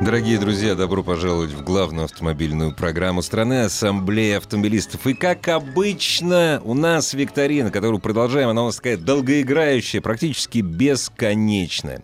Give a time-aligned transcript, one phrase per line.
[0.00, 5.06] Дорогие друзья, добро пожаловать в главную автомобильную программу страны Ассамблея автомобилистов.
[5.06, 12.02] И как обычно, у нас викторина, которую продолжаем, она у нас такая долгоиграющая, практически бесконечная.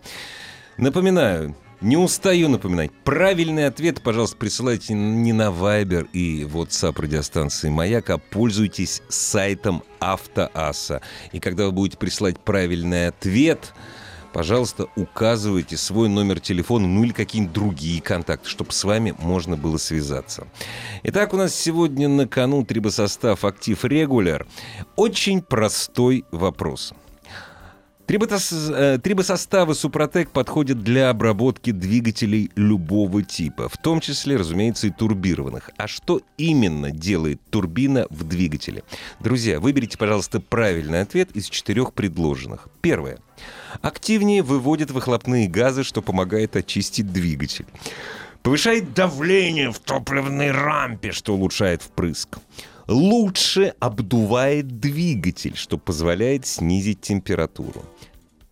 [0.77, 2.91] Напоминаю, не устаю напоминать.
[3.05, 11.01] Правильный ответ, пожалуйста, присылайте не на Viber и WhatsApp радиостанции «Маяк», а пользуйтесь сайтом Автоасса.
[11.31, 13.73] И когда вы будете присылать правильный ответ,
[14.33, 19.77] пожалуйста, указывайте свой номер телефона, ну или какие-нибудь другие контакты, чтобы с вами можно было
[19.77, 20.47] связаться.
[21.03, 24.47] Итак, у нас сегодня на кону трибосостав «Актив Регуляр».
[24.95, 26.93] Очень простой вопрос.
[28.09, 34.89] Триботос- э, Трибосоставы Супротек подходят для обработки двигателей любого типа, в том числе, разумеется, и
[34.89, 35.69] турбированных.
[35.77, 38.81] А что именно делает турбина в двигателе?
[39.19, 42.67] Друзья, выберите, пожалуйста, правильный ответ из четырех предложенных.
[42.81, 43.19] Первое.
[43.83, 47.67] Активнее выводит выхлопные газы, что помогает очистить двигатель.
[48.41, 52.39] Повышает давление в топливной рампе, что улучшает впрыск.
[52.89, 57.85] Лучше обдувает двигатель, что позволяет снизить температуру.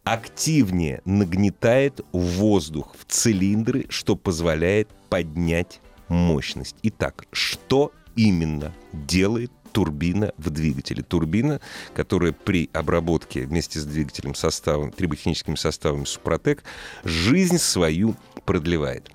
[0.03, 6.75] Активнее нагнетает воздух в цилиндры, что позволяет поднять мощность.
[6.83, 11.01] Итак, что именно делает турбина в двигателе.
[11.01, 11.59] Турбина,
[11.95, 16.63] которая при обработке вместе с двигателем составом, триботехническими составами Супротек,
[17.03, 18.15] жизнь свою
[18.45, 19.09] продлевает.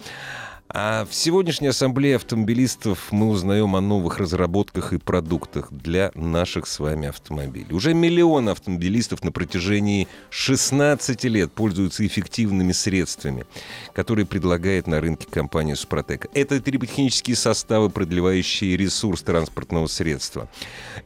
[0.75, 6.79] А в сегодняшней ассамблее автомобилистов мы узнаем о новых разработках и продуктах для наших с
[6.79, 7.75] вами автомобилей.
[7.75, 13.45] Уже миллион автомобилистов на протяжении 16 лет пользуются эффективными средствами,
[13.93, 16.29] которые предлагает на рынке компания Супротек.
[16.33, 20.49] Это триботехнические составы, продлевающие ресурс транспортного средства.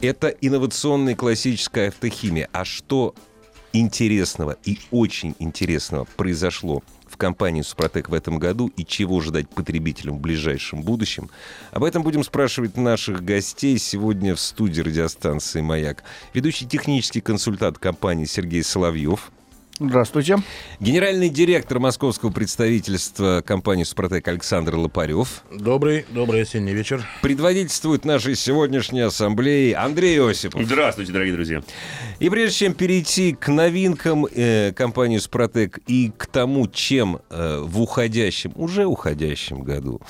[0.00, 2.48] Это инновационная классическая автохимия.
[2.53, 3.16] А что
[3.72, 6.84] интересного и очень интересного произошло
[7.16, 11.31] в компании «Супротек» в этом году и чего ждать потребителям в ближайшем будущем.
[11.71, 16.04] Об этом будем спрашивать наших гостей сегодня в студии радиостанции «Маяк».
[16.34, 19.31] Ведущий технический консультант компании Сергей Соловьев.
[19.78, 20.38] Здравствуйте.
[20.81, 25.42] Генеральный директор московского представительства компании «Супротек» Александр Лопарев.
[25.53, 27.06] Добрый, добрый осенний вечер.
[27.20, 30.62] Предводительствует нашей сегодняшней ассамблеи Андрей Осипов.
[30.62, 31.62] Здравствуйте, дорогие друзья.
[32.20, 37.82] И прежде чем перейти к новинкам э, компании «Супротек» и к тому, чем э, в
[37.82, 40.00] уходящем, уже уходящем году,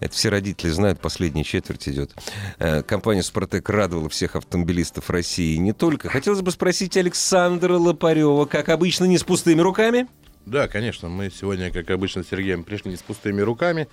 [0.00, 2.10] это все родители знают, последняя четверть идет,
[2.58, 6.08] э, компания «Супротек» радовала всех автомобилистов России и не только.
[6.08, 10.08] Хотелось бы спросить Александра Лопарева, как обычно, не с пустыми руками?
[10.46, 13.86] Да, конечно, мы сегодня, как обычно, с Сергеем пришли не с пустыми руками.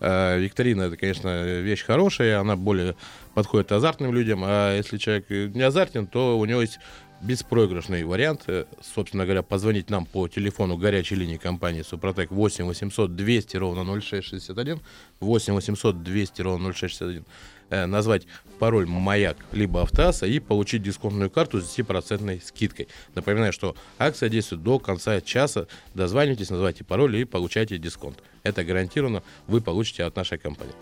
[0.00, 2.94] Викторина, это, конечно, вещь хорошая, она более
[3.34, 6.78] подходит азартным людям, а если человек не азартен, то у него есть
[7.20, 13.16] беспроигрышный вариант, э, собственно говоря, позвонить нам по телефону горячей линии компании Супротек 8 800
[13.16, 14.80] 200 ровно 0661,
[15.20, 17.24] 8 800 200 ровно 0661, э,
[17.70, 18.26] назвать
[18.58, 22.88] пароль «Маяк» либо «Автоаса» и получить дисконтную карту с 10% скидкой.
[23.14, 25.68] Напоминаю, что акция действует до конца часа.
[25.94, 28.18] Дозванивайтесь, называйте пароль и получайте дисконт.
[28.42, 30.74] Это гарантированно вы получите от нашей компании.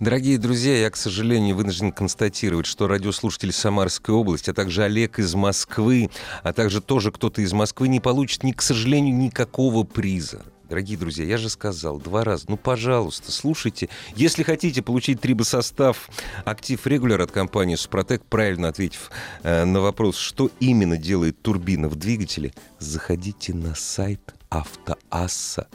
[0.00, 5.34] Дорогие друзья, я, к сожалению, вынужден констатировать, что радиослушатели Самарской области, а также Олег из
[5.34, 6.10] Москвы,
[6.42, 10.42] а также тоже кто-то из Москвы не получит, ни, к сожалению, никакого приза.
[10.68, 12.46] Дорогие друзья, я же сказал два раза.
[12.48, 13.90] Ну, пожалуйста, слушайте.
[14.16, 16.08] Если хотите получить трибосостав
[16.44, 19.10] «Актив Регуляр» от компании «Супротек», правильно ответив
[19.42, 25.68] э, на вопрос, что именно делает турбина в двигателе, заходите на сайт автоасса.ру.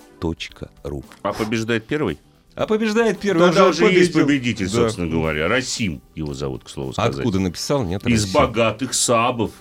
[1.21, 2.18] А побеждает первый?
[2.56, 3.45] А побеждает первый.
[3.47, 4.71] Тогда уже уже есть победитель, Да.
[4.71, 5.47] собственно говоря.
[5.47, 7.15] Расим его зовут, к слову сказать.
[7.15, 7.83] Откуда написал?
[7.83, 8.42] Нет, Из Россия.
[8.42, 9.51] богатых сабов.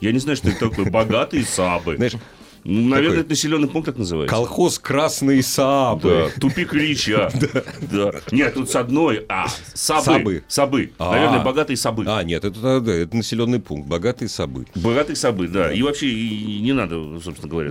[0.00, 0.90] Я не знаю, что это такое.
[0.90, 1.96] Богатые сабы.
[1.96, 2.12] Знаешь,
[2.64, 4.34] Ну, Наверное, это населенный пункт так называется.
[4.34, 6.30] колхоз «Красные Саабы».
[6.34, 7.30] Да, тупик Ильича.
[7.92, 8.12] Да.
[8.32, 9.24] Нет, тут с одной.
[9.28, 10.04] А, сабы.
[10.04, 10.44] Сабы.
[10.48, 10.92] Сабы.
[10.98, 11.12] А.
[11.12, 12.04] Наверное, богатые сабы.
[12.08, 12.80] А, нет, это,
[13.12, 13.88] населенный пункт.
[13.88, 14.66] Богатые Сабы.
[14.74, 15.72] Богатые сабы, да.
[15.72, 17.70] И вообще не надо, собственно говоря.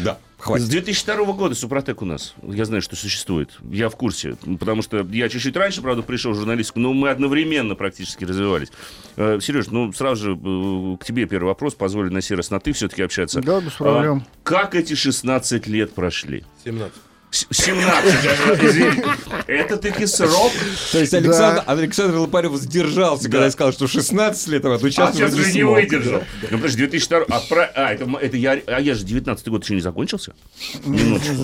[0.00, 0.18] Да.
[0.46, 0.58] Да.
[0.58, 0.68] С Хватит.
[0.68, 2.34] 2002 года Супротек у нас.
[2.42, 3.50] Я знаю, что существует.
[3.70, 4.36] Я в курсе.
[4.58, 8.68] Потому что я чуть-чуть раньше, правда, пришел в журналистику, но мы одновременно практически развивались.
[9.16, 11.74] Э, Сереж, ну сразу же э, к тебе первый вопрос.
[11.74, 13.40] Позволь на сей раз на ты все-таки общаться.
[13.40, 14.24] Да, без проблем.
[14.26, 16.44] А как эти 16 лет прошли?
[16.64, 16.92] 17.
[17.36, 19.02] С- 17, извини.
[19.46, 20.52] Это таки срок.
[20.92, 23.44] То есть Александр, Александр Лопарев сдержался, когда Да.
[23.46, 26.22] я сказал, что 16 лет, а вот А сейчас сейчас уже не выдержал.
[26.50, 27.18] Ну, подожди, 2002...
[27.28, 28.58] А, про- а, это, это я...
[28.66, 30.32] А я же 19 год еще не закончился.
[30.84, 31.34] Минуточку.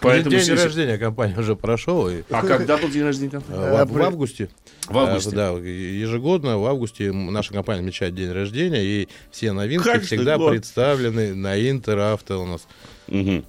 [0.00, 0.30] Поэтому...
[0.36, 2.08] День сейчас- рождения компании уже прошел.
[2.10, 3.40] и, А когда был день рождения?
[3.48, 4.50] э, в, в августе.
[4.86, 5.30] В августе.
[5.30, 10.38] Э, Да, ежегодно в августе наша компания отмечает день рождения, и все новинки Каждый всегда
[10.38, 12.66] представлены на Интеравто у нас.
[13.06, 13.44] Мгм.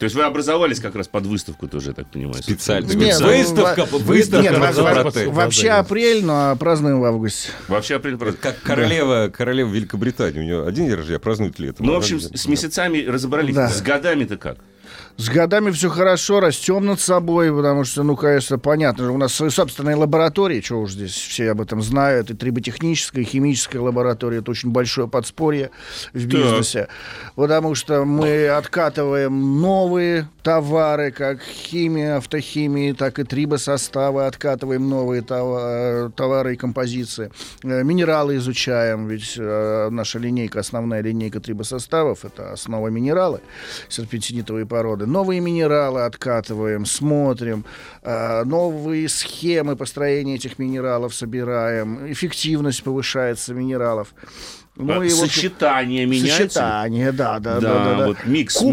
[0.00, 2.42] То есть вы образовались как раз под выставку тоже, я так понимаю.
[2.42, 2.90] Специально.
[2.90, 4.42] Нет, ну, выставка, во- выставка.
[4.42, 7.50] Нет, во- вообще апрель, но празднуем в августе.
[7.68, 8.40] Вообще апрель праздник.
[8.40, 10.38] Как королева, королева Великобритании.
[10.38, 11.84] У нее один день рождения, а празднует летом.
[11.84, 13.54] Ну, в общем, с с месяцами разобрались.
[13.54, 13.68] Да.
[13.68, 14.56] С годами-то как?
[15.20, 19.34] С годами все хорошо, растем над собой, потому что, ну, конечно, понятно же, у нас
[19.34, 24.38] свои собственные лаборатории, что уж здесь все об этом знают, и триботехническая, и химическая лаборатория,
[24.38, 25.72] это очень большое подспорье
[26.14, 26.88] в бизнесе,
[27.34, 36.10] потому что мы откатываем новые товары, как химия, автохимии, так и трибосоставы, откатываем новые това-
[36.16, 37.30] товары и композиции,
[37.62, 43.40] Э, минералы изучаем, ведь э, наша линейка, основная линейка трибосоставов, это основа минералы,
[43.90, 45.09] серпентинитовые породы.
[45.10, 47.64] Новые минералы откатываем, смотрим,
[48.02, 54.14] э, новые схемы построения этих минералов собираем, эффективность повышается минералов.
[54.76, 56.36] Ну А, Сочетание меняется?
[56.44, 58.06] Сочетание, да, да, да, Да, да, да.
[58.06, 58.72] вот микс, Купаж,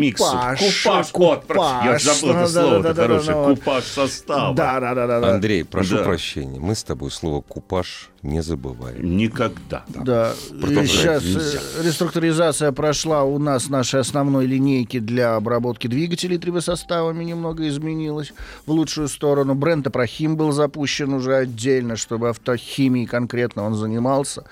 [0.62, 0.84] микс.
[0.84, 3.34] Купаж, вот, про- я купаж, забыл это да, слово, да, это да, да, хорошее.
[3.36, 3.60] да, вот.
[3.60, 4.56] Купаж состава.
[4.56, 5.34] Да, да, да, да, да.
[5.36, 6.04] Андрей, прошу Да.
[6.04, 9.18] прощения, мы с тобой слово «купаж» не забываем.
[9.18, 9.84] Никогда.
[9.90, 11.60] Да, Продолжать сейчас нельзя.
[11.84, 18.34] реструктуризация прошла у нас нашей основной линейки для обработки двигателей трибосоставами немного изменилась
[18.66, 19.56] в лучшую сторону.
[19.56, 24.44] Бренд Апрохим был запущен уже отдельно, чтобы автохимией конкретно он занимался.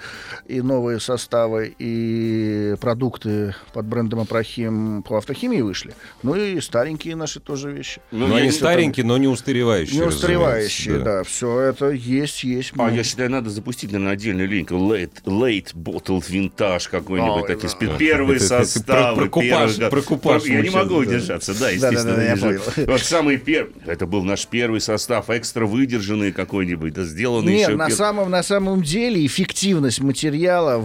[0.47, 1.34] И новые составы,
[1.77, 5.93] и продукты под брендом Апрохим по автохимии вышли.
[6.23, 8.01] Ну и старенькие наши тоже вещи.
[8.11, 9.99] Ну, Но я они старенькие, но не устаревающие.
[9.99, 11.23] Не устаревающие, да.
[11.23, 12.73] Все это есть, есть.
[12.77, 14.75] А Ну, я считаю, надо запустить, наверное, отдельную линейку.
[14.75, 17.49] Late, late Bottled Vintage какой-нибудь.
[17.49, 17.97] Ой, такие да.
[17.97, 19.15] первые составы.
[19.15, 21.09] про- про купаж, первых- про купаж Я не мы могу да.
[21.09, 22.55] удержаться, да, естественно.
[22.87, 23.73] Вот самый первый.
[23.85, 27.95] Это был наш первый состав, экстра выдержанный какой-нибудь, да, сделанный Нет, еще...
[27.95, 30.77] самом, на самом деле эффективность материала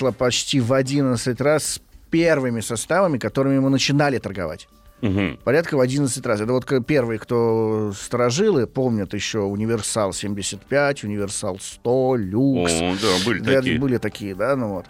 [0.00, 4.68] выросла почти в 11 раз с первыми составами, которыми мы начинали торговать.
[5.02, 5.38] Мгм.
[5.44, 6.40] Порядка в 11 раз.
[6.40, 12.72] Это вот первые, кто сторожилы, помнят еще Универсал 75, Универсал 100, Люкс.
[12.72, 13.78] О, да, были Да, такие.
[13.78, 14.86] Были такие, да, ну вот.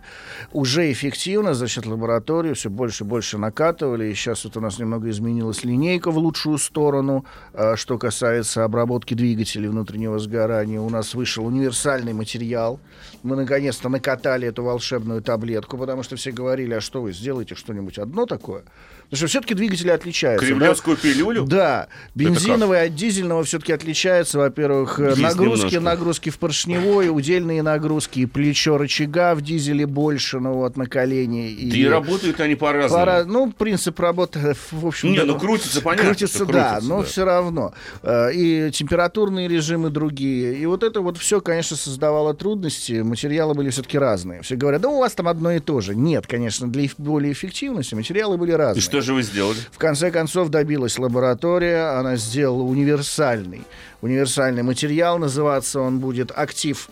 [0.52, 4.06] Уже эффективно за счет лаборатории все больше и больше накатывали.
[4.06, 7.24] И сейчас вот у нас немного изменилась линейка в лучшую сторону.
[7.52, 12.78] А, Что касается обработки двигателей внутреннего сгорания, у нас вышел универсальный материал.
[13.24, 17.98] Мы наконец-то накатали эту волшебную таблетку, потому что все говорили, а что вы сделаете что-нибудь
[17.98, 18.62] одно такое?
[19.10, 20.44] Потому что все-таки двигатели отличаются.
[20.46, 20.52] да?
[20.54, 21.44] Кремлевскую пилюлю?
[21.44, 25.80] Да, бензиновый от дизельного все-таки отличается, во-первых, э, Есть нагрузки, немножко.
[25.80, 31.50] нагрузки в поршневой, удельные нагрузки, и плечо рычага в дизеле больше, ну вот на колени.
[31.50, 33.04] И, Да и работают они по-разному.
[33.04, 36.88] пора- ну, принцип работы, в общем, Не, да, ну крутится, понятно, Крутится, что да, крутится,
[36.88, 37.06] но да.
[37.06, 37.74] все равно.
[38.02, 40.54] Э, И температурные режимы другие.
[40.58, 43.02] И вот это вот все, конечно, создавало трудности.
[43.02, 44.42] Материалы были все-таки разные.
[44.42, 45.94] Все говорят, да у вас там одно и то же.
[45.94, 48.80] Нет, конечно, для более эффективности материалы были разные.
[48.80, 49.58] И что же вы сделали?
[49.72, 53.62] В конце концов добилась лаборатория, она сделала универсальный,
[54.00, 56.88] универсальный материал, называться он будет «Актив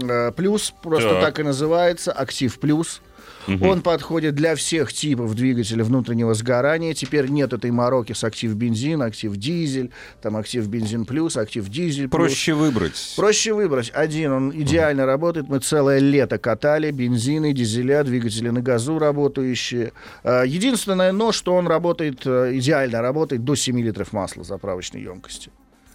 [0.00, 1.20] э, плюс», просто Так.
[1.22, 1.38] так.
[1.40, 3.00] и называется, «Актив плюс».
[3.62, 6.94] Он подходит для всех типов двигателя внутреннего сгорания.
[6.94, 9.90] Теперь нет этой мороки с актив бензин, актив дизель,
[10.20, 12.28] там актив бензин плюс, актив дизель плюс.
[12.28, 13.14] Проще выбрать.
[13.16, 13.90] Проще выбрать.
[13.94, 15.48] Один, он идеально работает.
[15.48, 16.90] Мы целое лето катали.
[16.90, 19.92] Бензины, дизеля, двигатели на газу работающие.
[20.22, 25.50] А, Единственное, но, что он работает, э, идеально работает до 7 литров масла заправочной емкости.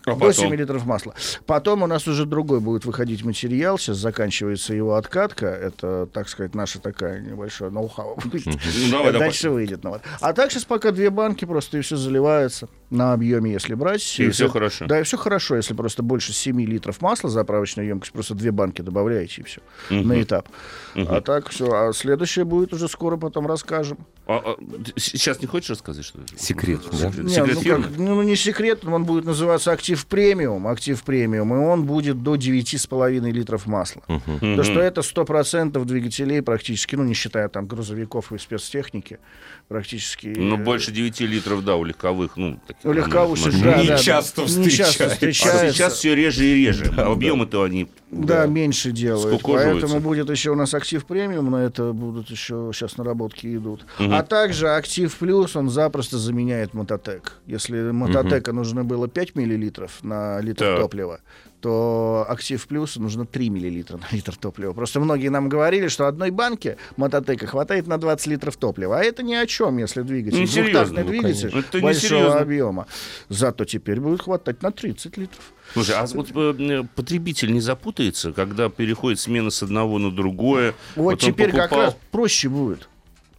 [0.05, 0.59] А До 7 потом?
[0.59, 1.13] литров масла.
[1.45, 3.77] Потом у нас уже другой будет выходить материал.
[3.77, 5.45] Сейчас заканчивается его откатка.
[5.47, 8.19] Это, так сказать, наша такая небольшая ноу-хау.
[8.23, 9.11] Ну.
[9.13, 9.83] Дальше выйдет.
[9.83, 9.97] ну.
[10.19, 14.01] А так сейчас пока две банки просто и все заливается на объеме, если брать.
[14.19, 14.85] И Если- всё хорошо.
[14.85, 18.81] Да, и все хорошо, если просто больше 7 литров масла заправочная емкость, просто две банки
[18.81, 20.47] добавляете и все на этап.
[20.95, 21.71] А так все.
[21.71, 23.97] А следующее будет уже скоро, потом расскажем.
[24.25, 24.55] А, а,
[24.95, 26.25] сейчас не хочешь рассказать, что ли?
[26.37, 26.97] Секрет, да?
[26.97, 27.83] Секрет, Не, секрет ну, фирмы?
[27.83, 32.35] как, ну, не секрет, он будет называться актив премиум, актив премиум, и он будет до
[32.35, 34.01] 9,5 литров масла.
[34.05, 39.19] То, что это 100% двигателей практически, ну, не считая там грузовиков и спецтехники,
[39.67, 40.27] практически.
[40.27, 44.69] Ну, больше 9 литров, да, у легковых, ну, таких легковушек, да, Не да, часто не
[44.69, 45.67] часто встречается.
[45.67, 46.93] А сейчас все реже и реже.
[46.97, 47.87] А объемы-то они...
[48.11, 49.41] Да, меньше делают.
[49.41, 53.85] Поэтому будет еще у нас актив премиум, но это будут еще сейчас наработки идут.
[53.99, 57.37] А также актив плюс, он запросто заменяет мототек.
[57.47, 60.79] Если мототека нужно было 5 миллилитров на литр Так.
[60.79, 61.21] топлива,
[61.63, 64.73] то актив плюс нужно 3 миллилитра на литр топлива.
[64.73, 68.99] Просто многие нам говорили, что одной банки мототека хватает на 20 литров топлива.
[68.99, 70.39] А это ни о чем, если двигатель.
[70.39, 71.57] Не двухтактный ну, двигатель.
[71.57, 72.85] Это большого объема.
[73.29, 75.53] Зато теперь будет хватать на 30 литров.
[75.71, 80.75] Слушай, а вот э, потребитель не запутается, когда переходит смена с одного на другое?
[80.97, 82.89] Вот, теперь как покупал раз проще будет.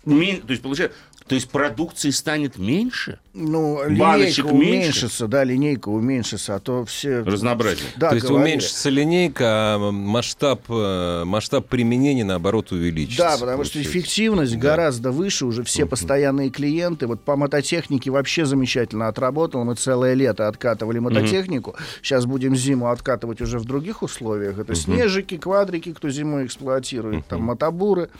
[0.06, 3.18] мен- То есть, получается, то есть продукции станет меньше?
[3.32, 4.80] Ну, Баночек линейка меньше?
[4.82, 7.22] уменьшится, да, линейка уменьшится, а то все...
[7.22, 7.88] Разнообразие.
[7.96, 8.52] Да, То есть говорили.
[8.52, 13.22] уменьшится линейка, а масштаб, э, масштаб применения, наоборот, увеличится.
[13.22, 13.98] Да, потому что получается.
[13.98, 17.06] эффективность гораздо выше, уже все постоянные клиенты.
[17.06, 19.64] Вот по мототехнике вообще замечательно отработал.
[19.64, 21.74] Мы целое лето откатывали мототехнику.
[22.02, 24.58] Сейчас будем зиму откатывать уже в других условиях.
[24.58, 28.10] Это снежики, квадрики, кто зимой эксплуатирует, там мотобуры.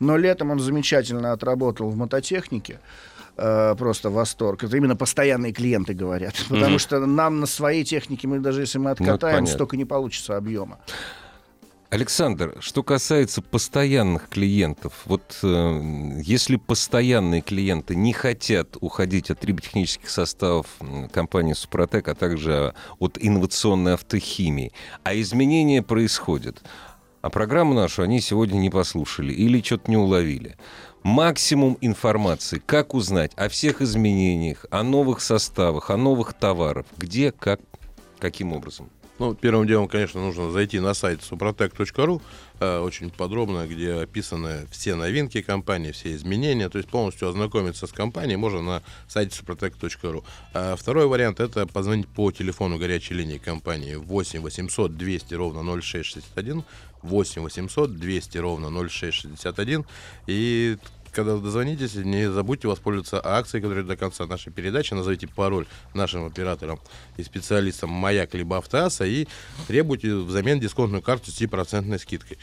[0.00, 2.47] Но летом он замечательно отработал в мототехнике.
[3.36, 4.64] Э, Просто восторг.
[4.64, 6.34] Это именно постоянные клиенты говорят.
[6.48, 9.46] Потому что нам на своей технике, мы даже если мы откатаем, понятно.
[9.46, 10.78] столько не получится объема.
[11.90, 20.10] Александр, что касается постоянных клиентов, вот э, если постоянные клиенты не хотят уходить от триботехнических
[20.10, 20.66] составов
[21.12, 26.62] компании Супротек, а также от инновационной автохимии, а изменения происходят,
[27.22, 30.56] а программу нашу они сегодня не послушали или что-то не уловили.
[31.02, 37.60] Максимум информации, как узнать о всех изменениях, о новых составах, о новых товарах, где, как,
[38.18, 38.90] каким образом.
[39.18, 42.22] Ну, первым делом, конечно, нужно зайти на сайт suprotec.ru,
[42.60, 47.92] э, очень подробно, где описаны все новинки компании, все изменения, то есть полностью ознакомиться с
[47.92, 50.22] компанией можно на сайте suprotec.ru.
[50.54, 56.62] А второй вариант это позвонить по телефону горячей линии компании 8 800 200 ровно 0661,
[57.02, 59.84] 8 800 200 ровно 0661,
[60.28, 60.76] и
[61.12, 64.94] когда дозвонитесь, не забудьте воспользоваться акцией, которая до конца нашей передачи.
[64.94, 66.80] Назовите пароль нашим операторам
[67.16, 69.26] и специалистам «Маяк» либо «Автоаса» и
[69.66, 72.38] требуйте взамен дисконтную карту с 10% скидкой.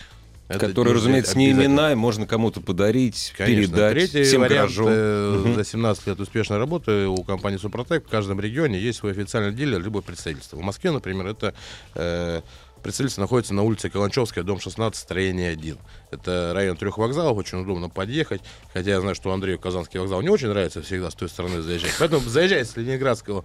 [0.48, 3.75] Это разумеется, не имена, можно кому-то подарить, Конечно.
[3.75, 8.39] передать Третий всем вариант, э, за 17 лет успешной работы у компании Супротек в каждом
[8.39, 10.57] регионе есть свой официальный дилер, либо представительство.
[10.57, 11.55] В Москве, например, это
[11.95, 12.41] э,
[12.86, 15.75] представительство находится на улице Каланчевская, дом 16, строение 1.
[16.12, 18.42] Это район трех вокзалов, очень удобно подъехать.
[18.74, 21.96] Хотя я знаю, что Андрею Казанский вокзал не очень нравится всегда с той стороны заезжать.
[21.98, 23.44] Поэтому заезжайте с Ленинградского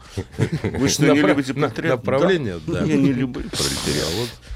[0.62, 2.04] Вы что, не любите на- пролетариат?
[2.04, 2.61] направления.
[2.66, 2.80] Да.
[2.85, 4.09] Я не люблю пролетариат.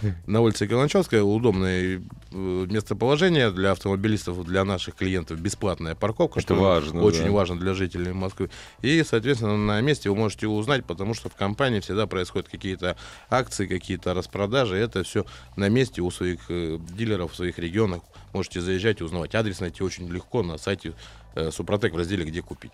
[0.02, 6.46] Вот на улице Каланчевская удобное э, местоположение для автомобилистов, для наших клиентов бесплатная парковка, Это
[6.54, 8.50] что важно, очень важно для жителей Москвы.
[8.82, 12.98] И, соответственно, на месте вы можете узнать, потому что в компании всегда происходят какие-то
[13.30, 14.73] акции, какие-то распродажи.
[14.74, 15.24] Это все
[15.56, 18.02] на месте у своих э, дилеров в своих регионах.
[18.32, 19.34] Можете заезжать и узнавать.
[19.34, 20.92] Адрес найти очень легко на сайте
[21.34, 22.72] э, Супротек в разделе «Где купить».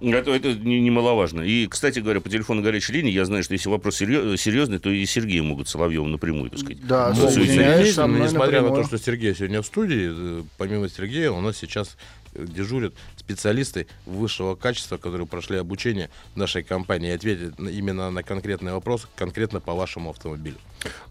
[0.00, 1.40] Это, это не- немаловажно.
[1.40, 5.04] И, кстати говоря, по телефону горячей линии, я знаю, что если вопрос серьезный, то и
[5.06, 6.86] Сергея могут Соловьеву напрямую, так сказать.
[6.86, 8.82] Да, Ну, соединяюсь, со мной Несмотря на напрямую.
[8.82, 11.96] то, что Сергей сегодня в студии, э, помимо Сергея у нас сейчас
[12.34, 18.22] дежурят специалисты высшего качества, которые прошли обучение в нашей компании и ответят на- именно на
[18.22, 20.58] конкретный вопрос, конкретно по вашему автомобилю.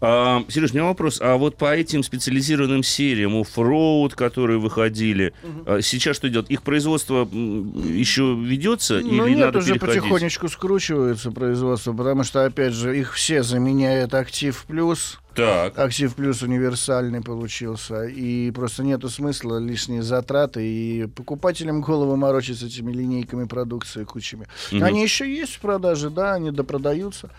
[0.00, 1.20] А, Сереж, у меня вопрос.
[1.20, 5.32] А вот по этим специализированным сериям, оффроуд, которые выходили,
[5.66, 6.50] а сейчас что идет?
[6.50, 10.02] Их производство еще ведется Ну или нет, надо уже переходить?
[10.02, 15.18] потихонечку скручивается производство, потому что, опять же, их все заменяет Актив Плюс.
[15.34, 15.78] Так.
[15.78, 22.62] Актив Плюс универсальный получился, и просто нету смысла лишние затраты, и покупателям голову морочить с
[22.64, 24.48] этими линейками продукции кучами.
[24.72, 24.82] Мгм.
[24.82, 27.30] Они еще есть в продаже, да, они допродаются.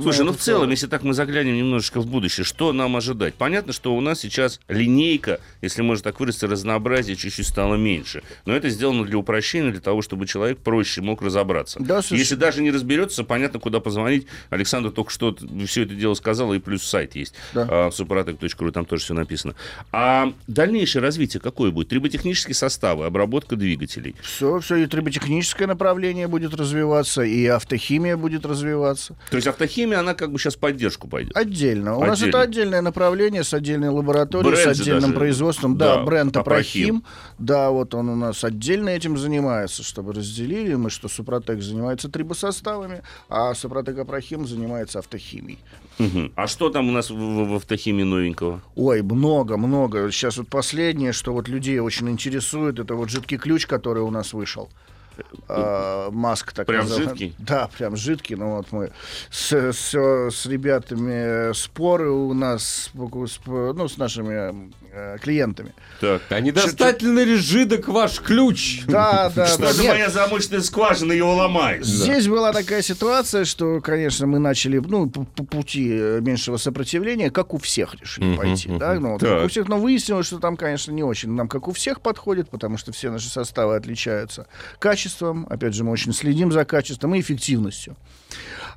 [0.00, 3.34] Слушай, ну это в целом, если так мы заглянем немножечко в будущее, что нам ожидать?
[3.34, 8.22] Понятно, что у нас сейчас линейка, если можно так выразиться, разнообразие чуть-чуть стало меньше.
[8.46, 11.78] Но это сделано для упрощения, для того, чтобы человек проще мог разобраться.
[11.80, 12.18] Да, совершенно.
[12.18, 14.26] если даже не разберется, понятно, куда позвонить.
[14.50, 17.34] Александр только что все это дело сказал, и плюс сайт есть.
[17.52, 17.66] Да.
[17.70, 19.54] а, супротек.ру, там тоже все написано.
[19.92, 21.88] А дальнейшее развитие какое будет?
[21.88, 24.14] Триботехнические составы, обработка двигателей.
[24.22, 29.16] Все, все, и триботехническое направление будет развиваться, и автохимия будет развиваться.
[29.30, 31.36] То есть автохимия, она как бы сейчас поддержку пойдет.
[31.54, 31.96] Отдельно.
[31.96, 32.28] У нас Отдельно.
[32.30, 35.14] это отдельное направление с отдельной лабораторией, Бренд с отдельным даже.
[35.14, 35.76] производством.
[35.76, 36.96] Да, Да, бренд Апрохим.
[36.96, 37.04] Апрохим.
[37.38, 43.02] Да, вот он у нас отдельно этим занимается, чтобы разделили мы, что Супротек занимается трибосоставами,
[43.28, 45.58] а Супротек Апрохим занимается автохимией.
[45.98, 46.32] Мгм.
[46.34, 48.60] А что там у нас в, в- в автохимии новенького?
[48.74, 50.10] Ой, много, много.
[50.10, 54.32] Сейчас вот последнее, что вот людей очень интересует, это вот жидкий ключ, который у нас
[54.32, 54.68] вышел.
[55.48, 57.10] Э, маск так Прям называемый.
[57.10, 57.34] жидкий?
[57.38, 58.36] Да, прям жидкий.
[58.36, 58.92] Ну вот мы
[59.30, 65.74] с, с, с ребятами споры у нас ну, с нашими э, клиентами.
[66.00, 66.22] Так.
[66.30, 68.82] А недостаточно ли жидок ваш ключ?
[68.86, 69.82] Да, да, Что да.
[69.82, 71.84] Нет, моя замочная скважина его ломает?
[71.84, 77.30] Здесь была такая ситуация, что, конечно, мы начали, ну, по, по пути э, меньшего сопротивления,
[77.30, 80.92] как у всех решили пойти, да, ну, как у всех, но выяснилось, что там, конечно,
[80.92, 84.46] не очень нам, как у всех, подходит, потому что все наши составы отличаются
[84.78, 87.96] качеством, опять же, мы очень следим за качеством и эффективностью.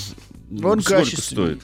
[0.62, 1.56] Он Сколько качественней.
[1.58, 1.62] стоит?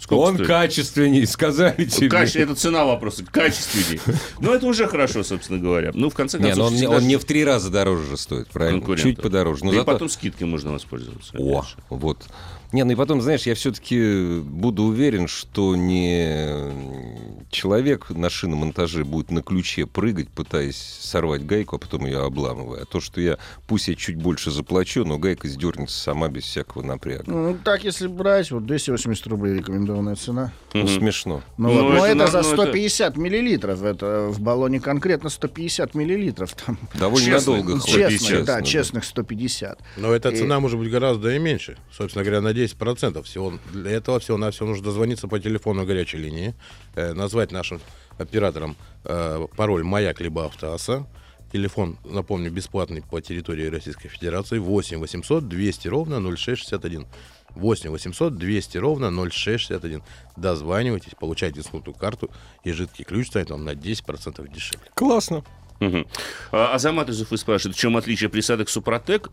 [0.00, 0.48] Сколько Он стоит?
[0.48, 2.08] качественней, сказали тебе.
[2.08, 4.00] Каче- это цена вопроса, качественней.
[4.40, 5.90] Ну, это уже хорошо, собственно говоря.
[5.92, 6.58] Ну, в конце Не, концов...
[6.58, 8.96] но он, не- всегда он не в три раза дороже же стоит, правильно?
[8.96, 9.64] Чуть подороже.
[9.64, 9.84] Но И зато...
[9.92, 11.32] потом скидкой можно воспользоваться.
[11.38, 12.24] О, вот.
[12.72, 16.70] Не, ну и потом, знаешь, я все-таки буду уверен, что не
[17.50, 22.82] человек на шиномонтаже будет на ключе прыгать, пытаясь сорвать гайку, а потом ее обламывая.
[22.82, 26.82] А то, что я, пусть я чуть больше заплачу, но гайка сдернется сама без всякого
[26.82, 27.24] напряга.
[27.26, 30.52] Ну, так, если брать, вот 280 рублей рекомендованная цена.
[30.72, 31.42] Ну, смешно.
[31.58, 33.82] Ну, Ну, вот, но это это, за ну, это- 150 миллилитров.
[33.82, 36.54] Это в баллоне конкретно 150 миллилитров.
[36.54, 39.80] Там, Довольно Честно, надолго честных, честно, да, честных 150.
[39.96, 41.76] Но эта И- цена может быть гораздо и меньше.
[41.92, 43.54] Собственно говоря, на 10% всего.
[43.72, 46.54] Для этого всего на все нужно дозвониться по телефону горячей линии,
[46.94, 47.80] э, назвать нашим
[48.18, 51.06] операторам э, пароль «Маяк» либо «Автоаса».
[51.52, 57.06] Телефон, напомню, бесплатный по территории Российской Федерации 8 800 200 ровно 0661.
[57.56, 60.02] 8 800 200 ровно 0661.
[60.36, 62.30] Дозванивайтесь, получайте снутую карту,
[62.62, 64.86] и жидкий ключ станет вам на 10% дешевле.
[64.94, 65.42] Классно.
[65.80, 66.06] Мгм.
[66.52, 69.30] А, Азамат Изуфы спрашивает, в чем отличие присадок Супротек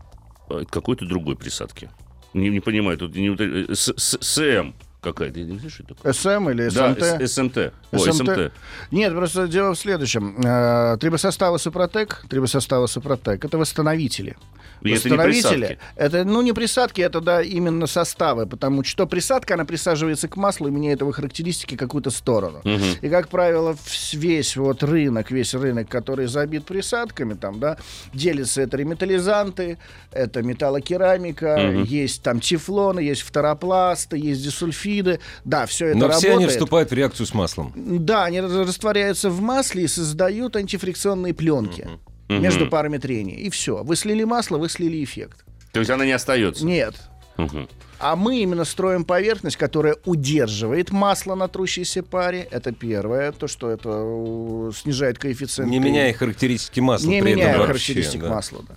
[0.48, 1.90] от какой-то другой присадки?
[2.38, 5.40] Не, не понимаю, тут не, э, с- с- СМ какая-то.
[5.40, 6.12] Не знаю, что такое.
[6.12, 7.02] СМ или Да, СМТ?
[7.28, 7.72] с- СМТ.
[7.92, 8.52] Ой, СМТ.
[8.90, 10.36] Нет, просто дело в следующем.
[10.44, 14.36] Э, Трибосоставы Супротек, трибосоставы Супротек, это восстановители.
[14.80, 15.78] И это не Восстановители.
[15.96, 20.68] Это, ну, не присадки, это, да, именно составы, потому что присадка, она присаживается к маслу
[20.68, 22.62] и меняет его характеристики какую-то сторону.
[23.02, 23.76] И, как правило,
[24.12, 27.76] весь вот рынок, весь рынок, который забит присадками, там, да,
[28.14, 29.78] делится это реметаллизанты,
[30.12, 34.42] это металлокерамика, есть там тефлоны, есть фторопласты, есть
[34.88, 35.20] дисульфиды.
[35.44, 36.32] Да, все это Но работает.
[36.32, 37.72] все они вступают в реакцию с маслом.
[37.76, 41.88] Да, они растворяются в масле и создают антифрикционные пленки
[42.28, 43.36] между парами трения.
[43.36, 43.82] И все.
[43.82, 45.44] Вы слили масло, вы слили эффект.
[45.72, 46.64] То есть она не остается.
[46.64, 46.94] Нет.
[47.36, 47.68] Мгм.
[48.00, 52.46] А мы именно строим поверхность, которая удерживает масло на трущейся паре.
[52.50, 53.32] Это первое.
[53.32, 55.70] То, что это э, снижает коэффициент.
[55.70, 57.08] Не меняя характеристики масла.
[57.08, 58.28] Не при этом меняя вообще, характеристик да.
[58.30, 58.76] масла, да.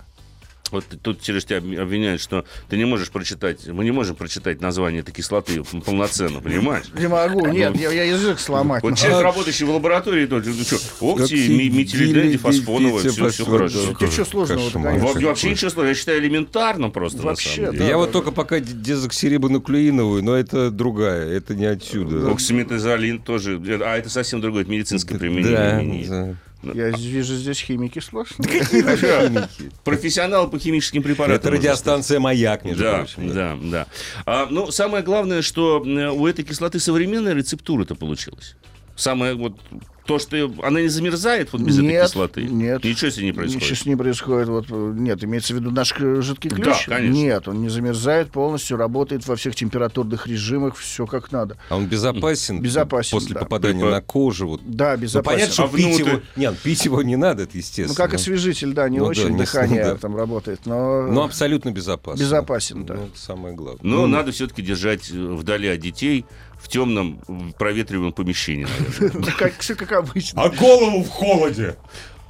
[0.72, 4.60] Вот тут Сереж тебя об- обвиняют, что ты не можешь прочитать, мы не можем прочитать
[4.60, 6.86] название этой кислоты полноценно, понимаешь?
[6.98, 8.82] Не могу, нет, я, я язык сломать.
[8.82, 13.94] Вот человек, работающий в лаборатории, то, ну что, окти, ми- метилидендифосфоновая, все, все хорошо.
[13.94, 14.78] Тебе что?
[14.78, 17.76] Во- Вообще ничего сложного, я считаю элементарно просто на Вообще, самом да.
[17.78, 17.88] деле.
[17.88, 22.30] Я вот только пока дезоксирибонуклеиновую, но это другая, это не отсюда.
[22.30, 26.06] Оксиметазолин тоже, э, а это совсем другое, это медицинское применение.
[26.08, 26.34] Да, да.
[26.62, 28.44] Я вижу здесь химики сложно.
[29.84, 31.36] Профессионал по химическим препаратам.
[31.36, 33.34] Это радиостанция «Маяк», между Да, прочим.
[33.34, 33.86] да, да.
[34.26, 38.56] А, ну, самое главное, что э, у этой кислоты современная рецептура-то получилась.
[38.94, 39.58] Самое вот
[40.06, 42.42] то, что она не замерзает вот без этой Нет, кислоты.
[42.44, 42.84] нет.
[42.84, 43.62] Ничего себе не происходит.
[43.62, 44.48] Ничего с ним происходит.
[44.48, 46.86] Вот, нет, имеется в виду наш жидкий Да, ключ?
[46.86, 47.12] конечно.
[47.12, 51.56] Нет, он не замерзает полностью, работает во всех температурных режимах, все как надо.
[51.68, 52.60] А он безопасен?
[52.60, 53.40] Безопасен, После да.
[53.40, 54.48] попадания Типа- на кожу?
[54.48, 54.60] Вот.
[54.66, 55.32] Да, Ну, безопасно.
[55.36, 56.08] понятно, что А пить внутрь?
[56.10, 56.20] его...
[56.36, 57.88] Нет, пить его не надо, это естественно.
[57.88, 59.96] Ну, как освежитель, да, не Ну да, очень не- дыхание да.
[59.96, 61.02] там работает, но...
[61.06, 62.20] Но абсолютно безопасно.
[62.20, 62.94] Безопасен, да.
[62.94, 63.80] Ну, это самое главное.
[63.82, 66.24] Но Ну, надо все-таки держать э, вдали от детей
[66.62, 67.20] в темном
[67.58, 68.66] проветриваемом помещении.
[69.76, 70.42] как, обычно.
[70.42, 71.76] А голову в холоде!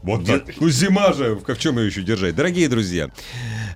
[0.03, 0.45] Вот так.
[0.61, 2.35] Ну, зима же, в чем ее еще держать?
[2.35, 3.11] Дорогие друзья,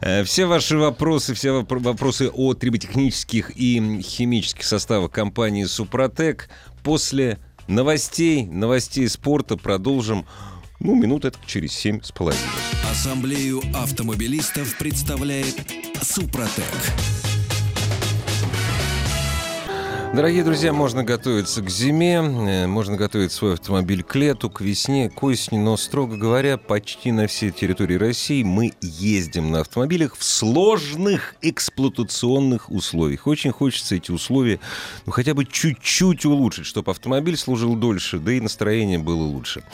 [0.00, 6.48] э, все ваши вопросы, все вопро- вопросы о триботехнических и химических составах компании «Супротек»
[6.82, 7.38] после
[7.68, 10.26] новостей, новостей спорта продолжим,
[10.80, 12.42] ну, минут это через семь с половиной.
[12.90, 15.56] Ассамблею автомобилистов представляет
[16.02, 16.64] Супротек.
[20.16, 25.10] Дорогие друзья, можно готовиться к зиме, э, можно готовить свой автомобиль к лету, к весне,
[25.10, 30.24] к осени, но, строго говоря, почти на всей территории России мы ездим на автомобилях в
[30.24, 33.26] сложных эксплуатационных условиях.
[33.26, 34.58] Очень хочется эти условия
[35.04, 39.64] ну, хотя бы чуть-чуть улучшить, чтобы автомобиль служил дольше, да и настроение было лучше.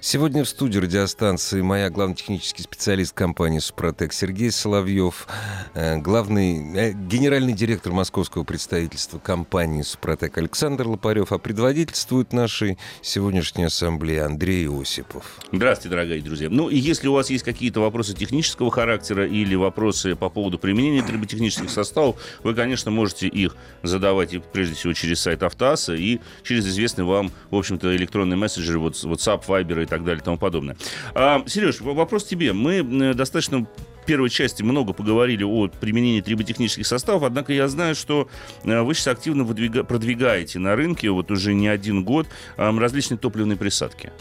[0.00, 5.26] Сегодня в студии радиостанции моя главный технический специалист компании «Супротек» Сергей Соловьев,
[5.74, 13.64] э, главный э, генеральный директор московского представительства компании «Супротек» Александр Лопарев, а предводительствует нашей сегодняшней
[13.64, 15.38] ассамблеи Андрей Осипов.
[15.50, 16.48] Здравствуйте, дорогие друзья.
[16.50, 21.02] Ну, и если у вас есть какие-то вопросы технического характера или вопросы по поводу применения
[21.02, 26.66] триботехнических составов, вы, конечно, можете их задавать и, прежде всего через сайт Автоаса и через
[26.66, 30.76] известный вам, в общем-то, электронный мессенджер, вот WhatsApp, Viber и так далее и тому подобное.
[31.14, 32.52] А, Сереж, вопрос тебе.
[32.52, 33.66] Мы достаточно
[34.06, 38.28] первой части много поговорили о применении триботехнических составов, однако я знаю, что
[38.62, 43.56] э, вы сейчас активно выдвига- продвигаете на рынке, вот уже не один год, различные топливные
[43.56, 44.12] присадки.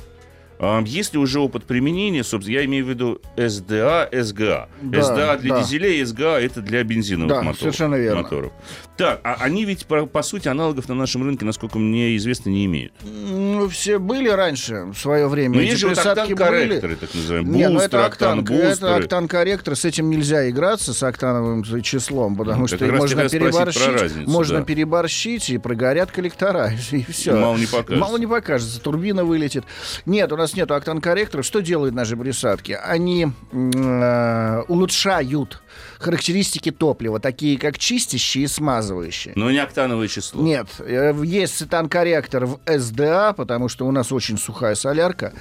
[0.60, 4.70] Ам, Есть ли уже опыт применения, собственно, я имею в виду СДА, СГА.
[4.82, 5.62] Да, СДА для да.
[5.62, 7.60] дизелей, СГА это для бензиновых Да, моторов.
[7.60, 8.22] совершенно верно.
[8.24, 8.54] моторов.
[8.98, 12.66] Так, а они ведь, по, по сути, аналогов на нашем рынке, насколько мне известно, не
[12.66, 12.94] имеют.
[13.04, 15.56] Ну, все были раньше, в свое время.
[15.56, 17.56] Но Эти есть же вот октан-корректоры, так называемые.
[17.58, 22.62] Не, ну Бустеры, это октан, это октан-корректор, с этим нельзя играться, с октановым числом, потому
[22.62, 24.66] Ну, что можно переборщить, разницу, можно да.
[24.66, 27.36] переборщить, и прогорят коллектора, и все.
[27.36, 27.96] Мало не покажется.
[27.98, 29.66] Мало не покажется, турбина вылетит.
[30.06, 31.44] Нет, у нас нет октан-корректора.
[31.44, 32.72] Что делают наши присадки?
[32.72, 35.62] Они э, улучшают
[36.00, 39.34] характеристики топлива, такие как чистящие и смазывающие.
[39.36, 40.42] Но не октановое число.
[40.42, 45.34] Нет, э, есть цитан-корректор в СДА, потому что у нас очень сухая солярка,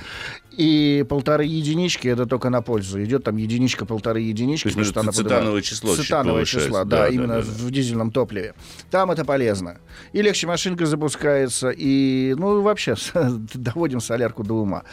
[0.56, 3.02] и полторы единички это только на пользу.
[3.02, 4.68] Идет там единичка, полторы единички.
[4.70, 7.46] То есть что цитановое число Цитановое число, да, Да, да, именно да, да.
[7.46, 8.54] в дизельном топливе.
[8.90, 9.78] Там это полезно.
[10.12, 12.94] И легче машинка запускается, и, ну, вообще,
[13.54, 14.84] доводим солярку до ума.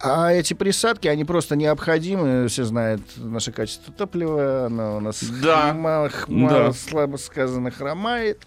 [0.00, 2.48] А эти присадки, они просто необходимы.
[2.48, 5.72] Все знают наше качество топлива, оно у нас Да.
[5.74, 6.72] хма- хма- Да.
[6.72, 8.42] слабо сказано, хромает.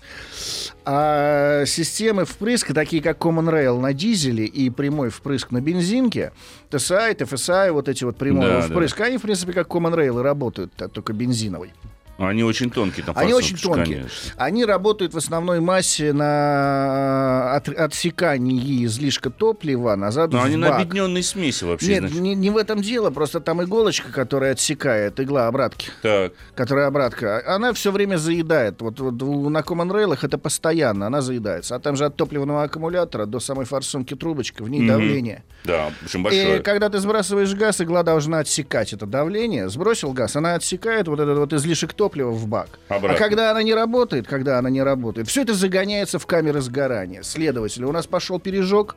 [0.85, 6.31] А системы впрыска, такие как Common Rail на дизеле и прямой впрыск на бензинке,
[6.69, 10.79] TSI, TFSI, вот эти вот прямой Да, впрыск, они, в принципе, как Common Rail работают,
[10.81, 11.73] а только бензиновый.
[12.19, 13.05] Они очень тонкие.
[13.05, 13.97] Там Они очень тонкие.
[13.97, 14.33] конечно.
[14.37, 20.81] Они работают в основной массе на от- отсекании излишка топлива назад Но они на бак.
[20.81, 21.87] объединенной смеси вообще.
[21.93, 22.19] Нет, значит.
[22.19, 26.33] не, не в этом дело, просто там иголочка, которая отсекает, игла обратки, Так.
[26.55, 28.81] которая обратка, она все время заедает.
[28.81, 29.13] Вот, вот
[29.49, 31.75] на Common Rail это постоянно, она заедается.
[31.75, 34.87] А там же от топливного аккумулятора до самой форсунки трубочка, в ней Мгм.
[34.87, 35.43] давление.
[35.63, 36.59] Да, очень И большое.
[36.61, 39.69] когда ты сбрасываешь газ, игла должна отсекать это давление.
[39.69, 42.79] Сбросил газ, она отсекает вот этот вот излишек топлива в бак.
[42.87, 43.15] Обратно.
[43.15, 47.23] А когда она не работает, когда она не работает, все это загоняется в камеры сгорания.
[47.23, 48.95] Следовательно, у нас пошел пережог.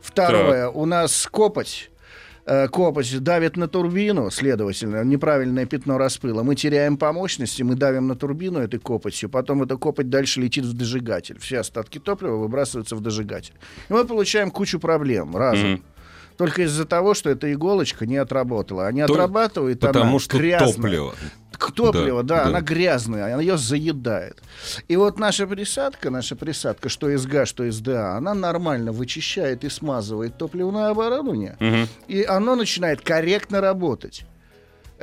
[0.00, 1.90] Второе, у нас копоть.
[2.44, 6.42] Э, Копоть давит на турбину, следовательно, неправильное пятно распыла.
[6.42, 10.64] Мы теряем по мощности, мы давим на турбину этой копотью, потом эта копоть дальше летит
[10.64, 11.38] в дожигатель.
[11.38, 13.54] Все остатки топлива выбрасываются в дожигатель.
[13.88, 15.72] И мы получаем кучу проблем разом.
[15.74, 15.84] Мгм.
[16.36, 18.88] Только из-за того, что эта иголочка не отработала.
[18.88, 20.72] А не Только отрабатывает Потому она что грязная.
[20.72, 21.14] топливо.
[21.62, 22.48] К топливо, Да, да, да.
[22.50, 24.42] она грязная, она ее заедает.
[24.88, 29.62] И вот наша присадка, наша присадка, что из ГА, что из ДА, она нормально вычищает
[29.64, 31.88] и смазывает топливное оборудование, Мгм.
[32.08, 34.24] и оно начинает корректно работать.